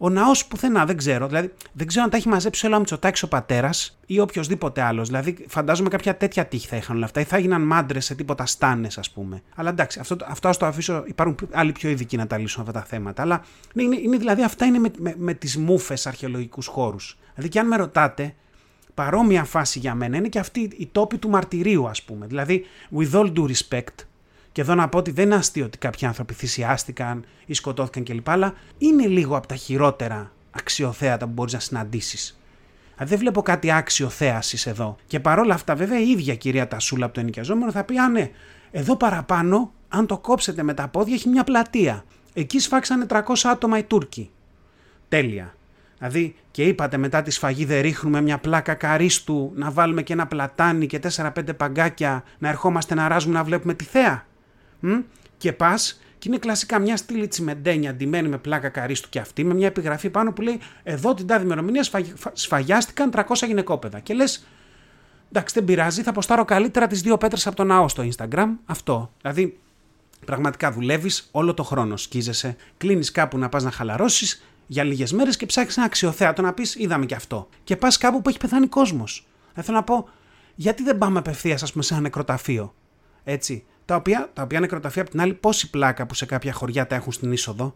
Ο 0.00 0.08
ναός 0.08 0.46
πουθενά, 0.46 0.84
δεν 0.84 0.96
ξέρω. 0.96 1.26
Δηλαδή, 1.26 1.52
δεν 1.72 1.86
ξέρω 1.86 2.04
αν 2.04 2.10
τα 2.10 2.16
έχει 2.16 2.28
μαζέψει 2.28 2.66
όλα 2.66 2.76
ο 2.76 2.78
Μητσοτάκης 2.78 3.22
ο 3.22 3.28
πατέρας 3.28 3.98
ή 4.06 4.20
οποιοδήποτε 4.20 4.82
άλλος. 4.82 5.08
Δηλαδή, 5.08 5.44
φαντάζομαι 5.48 5.88
κάποια 5.88 6.16
τέτοια 6.16 6.46
τύχη 6.46 6.66
θα 6.66 6.76
είχαν 6.76 6.96
όλα 6.96 7.04
αυτά 7.04 7.20
ή 7.20 7.24
θα 7.24 7.36
έγιναν 7.36 7.62
μάντρες 7.62 8.04
σε 8.04 8.14
τίποτα 8.14 8.46
στάνες, 8.46 8.98
ας 8.98 9.10
πούμε. 9.10 9.42
Αλλά 9.54 9.70
εντάξει, 9.70 9.98
αυτό, 10.00 10.16
αυτό 10.26 10.48
ας 10.48 10.56
το 10.56 10.66
αφήσω. 10.66 11.04
Υπάρχουν 11.06 11.36
άλλοι 11.52 11.72
πιο 11.72 11.90
ειδικοί 11.90 12.16
να 12.16 12.26
τα 12.26 12.38
λύσουν 12.38 12.60
αυτά 12.60 12.72
τα 12.72 12.84
θέματα. 12.84 13.22
Αλλά 13.22 13.44
ναι, 13.74 13.82
είναι, 13.82 13.96
είναι, 13.96 14.16
δηλαδή, 14.16 14.42
αυτά 14.42 14.64
είναι 14.64 14.78
με, 14.78 14.90
με, 14.98 15.14
με 15.18 15.34
τις 15.34 15.56
μούφες 15.56 16.06
αρχαιολογικούς 16.06 16.66
χώρους. 16.66 17.18
Δηλαδή, 17.34 17.48
και 17.48 17.58
αν 17.58 17.66
με 17.66 17.76
ρωτάτε, 17.76 18.34
παρόμοια 18.94 19.44
φάση 19.44 19.78
για 19.78 19.94
μένα 19.94 20.16
είναι 20.16 20.28
και 20.28 20.38
αυτή 20.38 20.60
η 20.76 20.88
τόπη 20.92 21.18
του 21.18 21.28
μαρτυρίου 21.28 21.88
ας 21.88 22.02
πούμε. 22.02 22.26
Δηλαδή, 22.26 22.64
with 22.98 23.12
all 23.12 23.32
due 23.32 23.46
respect, 23.46 23.94
και 24.58 24.64
εδώ 24.64 24.74
να 24.74 24.88
πω 24.88 24.98
ότι 24.98 25.10
δεν 25.10 25.24
είναι 25.24 25.34
αστείο 25.34 25.64
ότι 25.64 25.78
κάποιοι 25.78 26.06
άνθρωποι 26.06 26.34
θυσιάστηκαν 26.34 27.24
ή 27.46 27.54
σκοτώθηκαν 27.54 28.04
κλπ. 28.04 28.28
Αλλά 28.28 28.54
είναι 28.78 29.06
λίγο 29.06 29.36
από 29.36 29.46
τα 29.46 29.54
χειρότερα 29.54 30.32
αξιοθέατα 30.50 31.26
που 31.26 31.32
μπορείς 31.32 31.52
να 31.52 31.58
συναντήσεις. 31.58 32.40
Δηλαδή 32.94 33.10
δεν 33.10 33.18
βλέπω 33.18 33.42
κάτι 33.42 33.72
άξιο 33.72 34.08
θέαση 34.08 34.70
εδώ. 34.70 34.96
Και 35.06 35.20
παρόλα 35.20 35.54
αυτά, 35.54 35.74
βέβαια, 35.74 36.00
η 36.00 36.08
ίδια 36.08 36.34
κυρία 36.34 36.68
Τασούλα 36.68 37.04
από 37.04 37.14
το 37.14 37.20
ενοικιαζόμενο 37.20 37.70
θα 37.70 37.84
πει: 37.84 37.98
Α, 37.98 38.08
ναι, 38.08 38.30
εδώ 38.70 38.96
παραπάνω, 38.96 39.72
αν 39.88 40.06
το 40.06 40.18
κόψετε 40.18 40.62
με 40.62 40.74
τα 40.74 40.88
πόδια, 40.88 41.14
έχει 41.14 41.28
μια 41.28 41.44
πλατεία. 41.44 42.04
Εκεί 42.32 42.58
σφάξανε 42.58 43.06
300 43.08 43.20
άτομα 43.42 43.78
οι 43.78 43.82
Τούρκοι. 43.82 44.30
Τέλεια. 45.08 45.54
Δηλαδή 45.98 46.34
και 46.50 46.64
είπατε 46.64 46.96
μετά 46.96 47.22
τη 47.22 47.30
σφαγή 47.30 47.64
δεν 47.64 47.80
ρίχνουμε 47.80 48.20
μια 48.20 48.38
πλάκα 48.38 48.74
καρίστου 48.74 49.52
να 49.54 49.70
βάλουμε 49.70 50.02
και 50.02 50.12
ένα 50.12 50.26
πλατάνι 50.26 50.86
και 50.86 51.00
4-5 51.16 51.30
παγκάκια 51.56 52.24
να 52.38 52.48
ερχόμαστε 52.48 52.94
να 52.94 53.08
ράζουμε 53.08 53.34
να 53.34 53.44
βλέπουμε 53.44 53.74
τη 53.74 53.84
θέα. 53.84 54.26
Μ; 54.80 54.98
Και 55.36 55.52
πας 55.52 56.00
και 56.18 56.28
είναι 56.28 56.38
κλασικά 56.38 56.78
μια 56.78 56.96
στήλη 56.96 57.28
τσιμεντένια 57.28 57.90
αντιμένη 57.90 58.28
με 58.28 58.38
πλάκα 58.38 58.68
καρίστου 58.68 59.08
και 59.08 59.18
αυτή 59.18 59.44
με 59.44 59.54
μια 59.54 59.66
επιγραφή 59.66 60.10
πάνω 60.10 60.32
που 60.32 60.42
λέει 60.42 60.60
εδώ 60.82 61.14
την 61.14 61.26
τάδη 61.26 61.44
ημερομηνία 61.44 61.84
σφαγιάστηκαν 62.32 63.10
300 63.14 63.22
γυναικόπαιδα. 63.46 64.00
Και 64.00 64.14
λες, 64.14 64.46
εντάξει 65.28 65.54
δεν 65.54 65.64
πειράζει 65.64 66.02
θα 66.02 66.10
αποστάρω 66.10 66.44
καλύτερα 66.44 66.86
τις 66.86 67.00
δύο 67.00 67.18
πέτρες 67.18 67.46
από 67.46 67.56
το 67.56 67.64
ναό 67.64 67.88
στο 67.88 68.08
Instagram. 68.08 68.48
Αυτό. 68.64 69.12
Δηλαδή 69.20 69.58
πραγματικά 70.24 70.72
δουλεύεις 70.72 71.28
όλο 71.30 71.54
το 71.54 71.62
χρόνο 71.62 71.96
σκίζεσαι, 71.96 72.56
κλείνεις 72.76 73.10
κάπου 73.10 73.38
να 73.38 73.48
πας 73.48 73.62
να 73.62 73.70
χαλαρώσεις 73.70 74.42
για 74.66 74.84
λίγες 74.84 75.12
μέρες 75.12 75.36
και 75.36 75.46
ψάχνεις 75.46 75.76
ένα 75.76 75.86
αξιοθέατο 75.86 76.42
να 76.42 76.52
πεις: 76.52 76.74
Είδαμε 76.74 77.06
και 77.06 77.14
αυτό. 77.14 77.48
Και 77.64 77.76
πας 77.76 77.98
κάπου 77.98 78.22
που 78.22 78.28
έχει 78.28 78.38
πεθάνει 78.38 78.66
κόσμος. 78.66 79.26
Θα 79.54 79.62
θέλω 79.62 79.76
να 79.76 79.82
πω, 79.82 80.08
γιατί 80.54 80.82
δεν 80.82 80.98
πάμε 80.98 81.18
απευθείας, 81.18 81.62
ας 81.62 81.72
πούμε, 81.72 81.84
σε 81.84 81.94
ένα 81.94 82.02
νεκροταφείο. 82.02 82.74
Έτσι. 83.24 83.64
Τα 83.88 83.94
οποία, 83.94 84.30
τα 84.32 84.42
οποία 84.42 84.60
νεκροταφεία 84.60 85.02
από 85.02 85.10
την 85.10 85.20
άλλη, 85.20 85.34
πόση 85.34 85.70
πλάκα 85.70 86.06
που 86.06 86.14
σε 86.14 86.26
κάποια 86.26 86.52
χωριά 86.52 86.86
τα 86.86 86.94
έχουν 86.94 87.12
στην 87.12 87.32
είσοδο. 87.32 87.74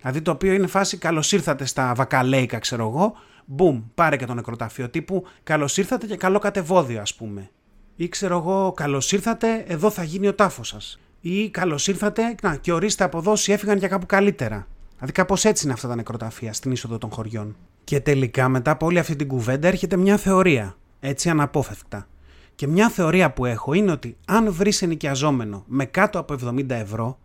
Δηλαδή 0.00 0.22
το 0.22 0.30
οποίο 0.30 0.52
είναι 0.52 0.66
φάση 0.66 0.96
καλώς 0.96 1.32
ήρθατε 1.32 1.64
στα 1.64 1.94
βακαλέικα, 1.94 2.58
ξέρω 2.58 2.88
εγώ. 2.88 3.12
Μπούμ, 3.44 3.82
πάρε 3.94 4.16
και 4.16 4.26
το 4.26 4.34
νεκροταφείο 4.34 4.88
τύπου 4.88 5.24
καλώς 5.42 5.76
ήρθατε 5.76 6.06
και 6.06 6.16
καλό 6.16 6.38
κατεβόδιο, 6.38 7.00
ας 7.00 7.14
πούμε. 7.14 7.50
Ή 7.96 8.08
ξέρω 8.08 8.36
εγώ, 8.36 8.72
καλώς 8.72 9.12
ήρθατε, 9.12 9.64
εδώ 9.66 9.90
θα 9.90 10.02
γίνει 10.02 10.28
ο 10.28 10.34
τάφος 10.34 10.68
σας. 10.68 11.00
Ή 11.20 11.50
καλώς 11.50 11.88
ήρθατε, 11.88 12.34
να, 12.42 12.56
και 12.56 12.72
ορίστε 12.72 13.04
από 13.04 13.18
εδώ, 13.18 13.32
έφυγαν 13.46 13.78
για 13.78 13.88
κάπου 13.88 14.06
καλύτερα. 14.06 14.66
Δηλαδή 14.94 15.12
κάπως 15.12 15.44
έτσι 15.44 15.64
είναι 15.64 15.72
αυτά 15.72 15.88
τα 15.88 15.94
νεκροταφεία 15.94 16.52
στην 16.52 16.72
είσοδο 16.72 16.98
των 16.98 17.10
χωριών. 17.10 17.56
Και 17.84 18.00
τελικά 18.00 18.48
μετά 18.48 18.70
από 18.70 18.86
όλη 18.86 18.98
αυτή 18.98 19.16
την 19.16 19.28
κουβέντα 19.28 19.68
έρχεται 19.68 19.96
μια 19.96 20.16
θεωρία. 20.16 20.76
Έτσι 21.00 21.28
αναπόφευκτα. 21.28 22.06
Και 22.60 22.66
μια 22.66 22.88
θεωρία 22.88 23.30
που 23.32 23.44
έχω 23.44 23.72
είναι 23.72 23.90
ότι 23.90 24.16
αν 24.26 24.52
βρεις 24.52 24.82
ενοικιαζόμενο 24.82 25.64
με 25.66 25.84
κάτω 25.84 26.18
από 26.18 26.34
70 26.44 26.70
ευρώ, 26.70 27.18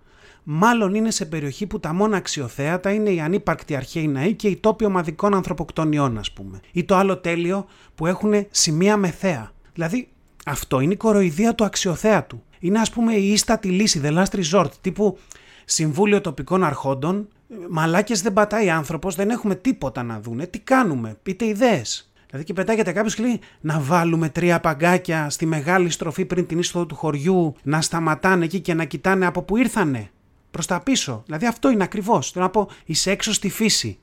μάλλον 0.43 0.95
είναι 0.95 1.11
σε 1.11 1.25
περιοχή 1.25 1.65
που 1.65 1.79
τα 1.79 1.93
μόνα 1.93 2.17
αξιοθέατα 2.17 2.91
είναι 2.91 3.09
οι 3.09 3.19
ανύπαρκτοι 3.19 3.75
αρχαίοι 3.75 4.07
ναοί 4.07 4.33
και 4.33 4.47
οι 4.47 4.55
τόποι 4.55 4.85
ομαδικών 4.85 5.33
ανθρωποκτονιών, 5.33 6.17
ας 6.17 6.31
πούμε. 6.31 6.59
Ή 6.71 6.83
το 6.83 6.95
άλλο 6.95 7.17
τέλειο 7.17 7.65
που 7.95 8.05
έχουν 8.05 8.33
σημεία 8.49 8.97
με 8.97 9.07
θέα. 9.07 9.51
Δηλαδή, 9.73 10.07
αυτό 10.45 10.79
είναι 10.79 10.93
η 10.93 10.97
κοροϊδία 10.97 11.55
του 11.55 11.63
αξιοθέατου. 11.63 12.43
Είναι, 12.59 12.79
ας 12.79 12.89
πούμε, 12.89 13.13
η 13.13 13.31
ίστατη 13.31 13.67
λύση, 13.67 14.01
the 14.03 14.23
last 14.23 14.41
resort, 14.41 14.71
τύπου 14.81 15.17
Συμβούλιο 15.65 16.21
Τοπικών 16.21 16.63
Αρχόντων 16.63 17.27
Μαλάκες 17.69 18.21
δεν 18.21 18.33
πατάει 18.33 18.69
άνθρωπος, 18.69 19.15
δεν 19.15 19.29
έχουμε 19.29 19.55
τίποτα 19.55 20.03
να 20.03 20.19
δούνε. 20.19 20.47
Τι 20.47 20.59
κάνουμε, 20.59 21.17
πείτε 21.23 21.45
ιδέες. 21.45 22.09
Δηλαδή 22.35 22.53
και 22.53 22.61
πετάγεται 22.61 22.91
κάποιος 22.91 23.15
και 23.15 23.21
λέει 23.21 23.39
να 23.61 23.79
βάλουμε 23.79 24.29
τρία 24.29 24.59
παγκάκια 24.59 25.29
στη 25.29 25.45
μεγάλη 25.45 25.89
στροφή 25.89 26.25
πριν 26.25 26.45
την 26.45 26.59
είσοδο 26.59 26.85
του 26.85 26.95
χωριού, 26.95 27.55
να 27.63 27.81
σταματάνε 27.81 28.45
εκεί 28.45 28.59
και 28.59 28.73
να 28.73 28.83
κοιτάνε 28.83 29.25
από 29.25 29.41
που 29.41 29.57
ήρθανε. 29.57 30.09
Προς 30.51 30.65
τα 30.65 30.79
πίσω. 30.79 31.23
Δηλαδή 31.25 31.45
αυτό 31.45 31.69
είναι 31.69 31.83
ακριβώς. 31.83 32.31
Θέλω 32.31 32.45
να 32.45 32.51
πω, 32.51 32.69
είσαι 32.85 33.11
έξω 33.11 33.33
στη 33.33 33.49
φύση. 33.49 33.97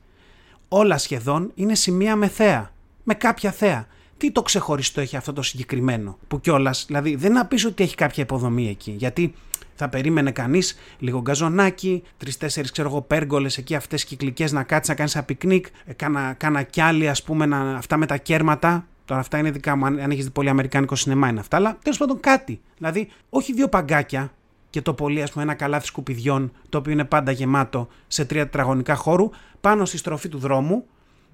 Όλα 0.67 0.97
σχεδόν 0.97 1.51
είναι 1.55 1.75
σημεία 1.75 2.15
με 2.15 2.27
θέα. 2.27 2.71
Με 3.03 3.13
κάποια 3.13 3.51
θέα. 3.51 3.87
Τι 4.17 4.31
το 4.31 4.41
ξεχωριστό 4.41 5.01
έχει 5.01 5.15
αυτό 5.15 5.33
το 5.33 5.41
συγκεκριμένο. 5.41 6.17
Που 6.27 6.39
κιόλας, 6.39 6.85
δηλαδή 6.87 7.15
δεν 7.15 7.31
να 7.31 7.45
πεις 7.45 7.65
ότι 7.65 7.83
έχει 7.83 7.95
κάποια 7.95 8.23
υποδομή 8.23 8.69
εκεί. 8.69 8.91
Γιατί 8.91 9.33
θα 9.75 9.89
περίμενε 9.89 10.31
κανείς 10.31 10.77
λίγο 10.99 11.21
γκαζονάκι, 11.21 12.03
τρει-τέσσερι 12.17 12.71
ξέρω 12.71 12.89
εγώ 12.89 13.01
πέργολες 13.01 13.57
εκεί 13.57 13.75
αυτές 13.75 14.05
κυκλικές 14.05 14.51
να 14.51 14.63
κάτσει 14.63 14.89
να 14.89 14.95
κάνει 14.95 15.11
ένα 15.13 15.23
πικνίκ, 15.23 15.65
ε, 15.85 15.93
κάνα, 15.93 16.33
κάνα 16.33 16.63
κιάλι 16.63 17.09
ας 17.09 17.23
πούμε 17.23 17.45
να, 17.45 17.75
αυτά 17.75 17.97
με 17.97 18.05
τα 18.05 18.17
κέρματα. 18.17 18.87
Τώρα 19.05 19.19
αυτά 19.19 19.37
είναι 19.37 19.51
δικά 19.51 19.75
μου, 19.75 19.85
αν, 19.85 19.99
αν 19.99 20.11
έχεις 20.11 20.23
δει 20.23 20.31
πολύ 20.31 20.49
αμερικάνικο 20.49 20.95
σινεμά 20.95 21.27
είναι 21.27 21.39
αυτά, 21.39 21.57
αλλά 21.57 21.77
τέλος 21.81 21.97
πάντων 21.97 22.19
κάτι. 22.19 22.61
Δηλαδή, 22.77 23.09
όχι 23.29 23.53
δύο 23.53 23.69
παγκάκια, 23.69 24.31
και 24.73 24.81
το 24.81 24.93
πολύ 24.93 25.21
ας 25.21 25.31
πούμε 25.31 25.43
ένα 25.43 25.53
καλάθι 25.53 25.85
σκουπιδιών 25.85 26.51
το 26.69 26.77
οποίο 26.77 26.91
είναι 26.91 27.03
πάντα 27.05 27.31
γεμάτο 27.31 27.87
σε 28.07 28.25
τρία 28.25 28.43
τετραγωνικά 28.43 28.95
χώρου 28.95 29.29
πάνω 29.61 29.85
στη 29.85 29.97
στροφή 29.97 30.29
του 30.29 30.37
δρόμου 30.37 30.85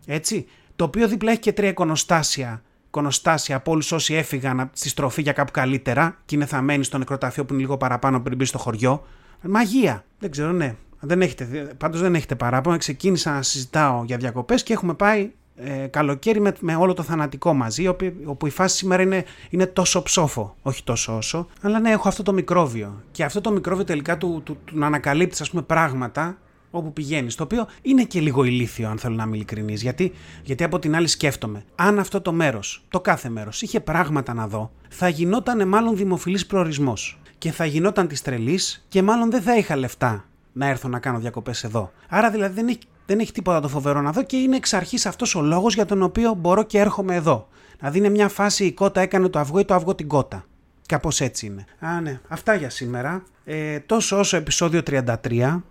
έτσι 0.06 0.47
το 0.75 0.84
οποίο 0.84 1.08
δίπλα 1.08 1.32
έχει 1.32 1.39
και 1.39 1.54
τρία 1.54 1.69
εικονοστάσια 1.69 2.62
εικονοστάσια 2.89 3.56
από 3.56 3.71
όλους 3.71 3.91
όσοι 3.91 4.13
έφυγαν 4.13 4.69
στη 4.73 4.89
στροφή 4.89 5.21
για 5.21 5.32
κάπου 5.32 5.52
καλύτερα 5.52 6.17
και 6.25 6.36
είναι 6.36 6.45
θαμμένοι 6.45 6.84
στο 6.84 6.97
νεκροταφείο 6.97 7.45
που 7.45 7.54
είναι 7.54 7.62
λίγο 7.62 7.78
παραπάνω 7.78 8.19
πριν 8.21 8.38
μπει 8.38 8.45
στο 8.45 8.58
χωριό. 8.58 9.06
Μαγεία. 9.41 10.06
Δεν 10.19 10.32
ξέρω, 10.32 10.52
ναι. 10.52 10.75
Δεν 10.99 11.21
έχετε, 11.21 11.73
πάντως 11.78 12.02
δεν 12.02 12.15
έχετε 12.15 12.36
παράπονο. 12.36 12.78
Ξεκίνησα 12.78 13.32
να 13.32 13.41
συζητάω 13.41 14.04
για 14.04 14.17
διακοπές 14.17 14.63
και 14.63 14.73
έχουμε 14.73 14.93
πάει 14.93 15.32
ε, 15.56 15.88
καλοκαίρι 15.88 16.39
με, 16.39 16.54
με 16.60 16.75
όλο 16.75 16.93
το 16.93 17.04
θανατικό 17.04 17.54
μαζί, 17.54 17.88
όπου, 17.88 18.13
όπου 18.25 18.47
η 18.47 18.49
φάση 18.49 18.78
σήμερα 18.78 19.02
είναι, 19.02 19.25
είναι 19.49 19.65
τόσο 19.65 20.04
ψόφο, 20.04 20.56
όχι 20.62 20.84
τόσο 20.84 21.17
όσο. 21.17 21.47
Αλλά 21.62 21.80
ναι, 21.80 21.91
έχω 21.91 22.08
αυτό 22.08 22.23
το 22.23 22.34
μικρόβιο. 22.34 23.04
Και 23.12 23.23
αυτό 23.23 23.41
το 23.41 23.52
μικρόβιο 23.52 23.84
τελικά 23.84 24.17
του, 24.17 24.41
του, 24.45 24.58
του, 24.65 24.78
να 24.78 24.86
ανακαλύπτεις, 24.86 25.41
ας 25.41 25.49
πούμε, 25.49 25.62
πράγματα 25.62 26.38
όπου 26.71 26.93
πηγαίνεις. 26.93 27.36
Το 27.36 27.43
οποίο 27.43 27.67
είναι 27.82 28.03
και 28.03 28.19
λίγο 28.19 28.43
ηλίθιο, 28.43 28.89
αν 28.89 28.97
θέλω 28.97 29.15
να 29.15 29.23
είμαι 29.23 29.36
ειλικρινής. 29.36 29.82
Γιατί, 29.82 30.12
γιατί 30.43 30.63
από 30.63 30.79
την 30.79 30.95
άλλη 30.95 31.08
σκέφτομαι, 31.08 31.63
αν 31.75 31.99
αυτό 31.99 32.21
το 32.21 32.32
μέρος, 32.32 32.86
το 32.89 33.01
κάθε 33.01 33.29
μέρος, 33.29 33.62
είχε 33.62 33.79
πράγματα 33.79 34.34
να 34.34 34.47
δω, 34.47 34.71
θα 34.89 35.10
γινόταν 35.10 35.67
μάλλον 35.67 35.95
δημοφιλής 35.95 36.45
προορισμός. 36.45 37.19
Και 37.38 37.51
θα 37.51 37.65
γινόταν 37.65 38.08
της 38.08 38.21
τρελής 38.21 38.86
και 38.88 39.01
μάλλον 39.01 39.32
δεν 39.32 39.41
θα 39.41 39.58
είχα 39.58 39.75
λεφτά 39.75 40.25
να 40.53 40.67
έρθω 40.67 40.88
να 40.88 40.99
κάνω 40.99 41.19
διακοπές 41.19 41.63
εδώ. 41.63 41.91
Άρα 42.10 42.29
δηλαδή 42.32 42.53
δεν 42.53 42.67
έχει, 42.67 42.79
δεν 43.05 43.19
έχει 43.19 43.32
τίποτα 43.32 43.60
το 43.60 43.67
φοβερό 43.67 44.01
να 44.01 44.12
δω 44.12 44.23
και 44.23 44.38
είναι 44.38 44.55
εξ 44.55 44.73
αρχής 44.73 45.05
αυτός 45.05 45.36
ο 45.36 45.41
λόγος 45.41 45.73
για 45.73 45.86
τον 45.86 46.01
οποίο 46.01 46.34
μπορώ 46.34 46.63
και 46.63 46.79
έρχομαι 46.79 47.15
εδώ. 47.15 47.47
Δηλαδή 47.79 47.97
είναι 47.97 48.10
μια 48.10 48.27
φάση 48.27 48.65
η 48.65 48.71
κότα 48.71 49.01
έκανε 49.01 49.29
το 49.29 49.39
αυγό 49.39 49.60
ή 49.60 49.65
το 49.65 49.73
αυγό 49.73 49.95
την 49.95 50.08
κότα. 50.08 50.45
Κάπως 50.86 51.21
έτσι 51.21 51.45
είναι. 51.45 51.65
Α, 51.79 52.01
ναι. 52.01 52.19
Αυτά 52.27 52.53
για 52.53 52.69
σήμερα. 52.69 53.23
Ε, 53.45 53.79
τόσο 53.79 54.19
όσο 54.19 54.38
επεισόδιο 54.38 54.82
33. 54.89 55.62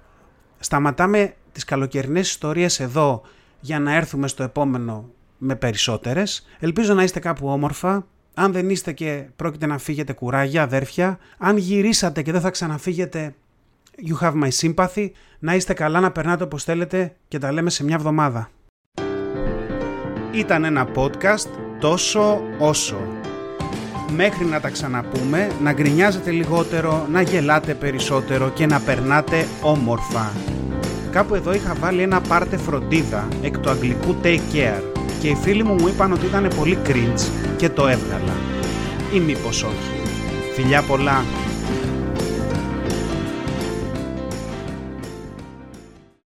Σταματάμε 0.58 1.34
τις 1.52 1.64
καλοκαιρινές 1.64 2.28
ιστορίες 2.28 2.80
εδώ 2.80 3.22
για 3.60 3.78
να 3.78 3.94
έρθουμε 3.94 4.28
στο 4.28 4.42
επόμενο 4.42 5.10
με 5.38 5.54
περισσότερες. 5.54 6.46
Ελπίζω 6.58 6.94
να 6.94 7.02
είστε 7.02 7.20
κάπου 7.20 7.48
όμορφα. 7.48 8.06
Αν 8.34 8.52
δεν 8.52 8.70
είστε 8.70 8.92
και 8.92 9.24
πρόκειται 9.36 9.66
να 9.66 9.78
φύγετε 9.78 10.12
κουράγια, 10.12 10.62
αδέρφια. 10.62 11.18
Αν 11.38 11.56
γυρίσατε 11.56 12.22
και 12.22 12.32
δεν 12.32 12.40
θα 12.40 12.50
ξαναφύγετε, 12.50 13.34
you 14.08 14.24
have 14.24 14.42
my 14.42 14.48
sympathy. 14.60 15.10
Να 15.38 15.54
είστε 15.54 15.72
καλά, 15.72 16.00
να 16.00 16.10
περνάτε 16.10 16.44
όπως 16.44 16.64
θέλετε 16.64 17.16
και 17.28 17.38
τα 17.38 17.52
λέμε 17.52 17.70
σε 17.70 17.84
μια 17.84 17.94
εβδομάδα. 17.94 18.50
Ήταν 20.32 20.64
ένα 20.64 20.88
podcast 20.94 21.48
τόσο 21.80 22.40
όσο. 22.58 23.17
Μέχρι 24.16 24.44
να 24.44 24.60
τα 24.60 24.68
ξαναπούμε, 24.68 25.50
να 25.62 25.72
γκρινιάζετε 25.72 26.30
λιγότερο, 26.30 27.06
να 27.10 27.20
γελάτε 27.20 27.74
περισσότερο 27.74 28.50
και 28.50 28.66
να 28.66 28.80
περνάτε 28.80 29.46
όμορφα. 29.62 30.32
Κάπου 31.10 31.34
εδώ 31.34 31.54
είχα 31.54 31.74
βάλει 31.80 32.02
ένα 32.02 32.20
πάρτε 32.20 32.56
φροντίδα 32.56 33.28
εκ 33.42 33.58
του 33.58 33.70
αγγλικού 33.70 34.16
take 34.22 34.54
care 34.54 34.82
και 35.20 35.28
οι 35.28 35.34
φίλοι 35.34 35.64
μου 35.64 35.74
μου 35.74 35.88
είπαν 35.88 36.12
ότι 36.12 36.26
ήταν 36.26 36.50
πολύ 36.56 36.78
cringe 36.86 37.28
και 37.56 37.68
το 37.68 37.86
έβγαλα. 37.86 38.36
Ή 39.14 39.20
μήπως 39.20 39.62
όχι. 39.62 40.00
Φιλιά 40.54 40.82
πολλά. 40.82 41.24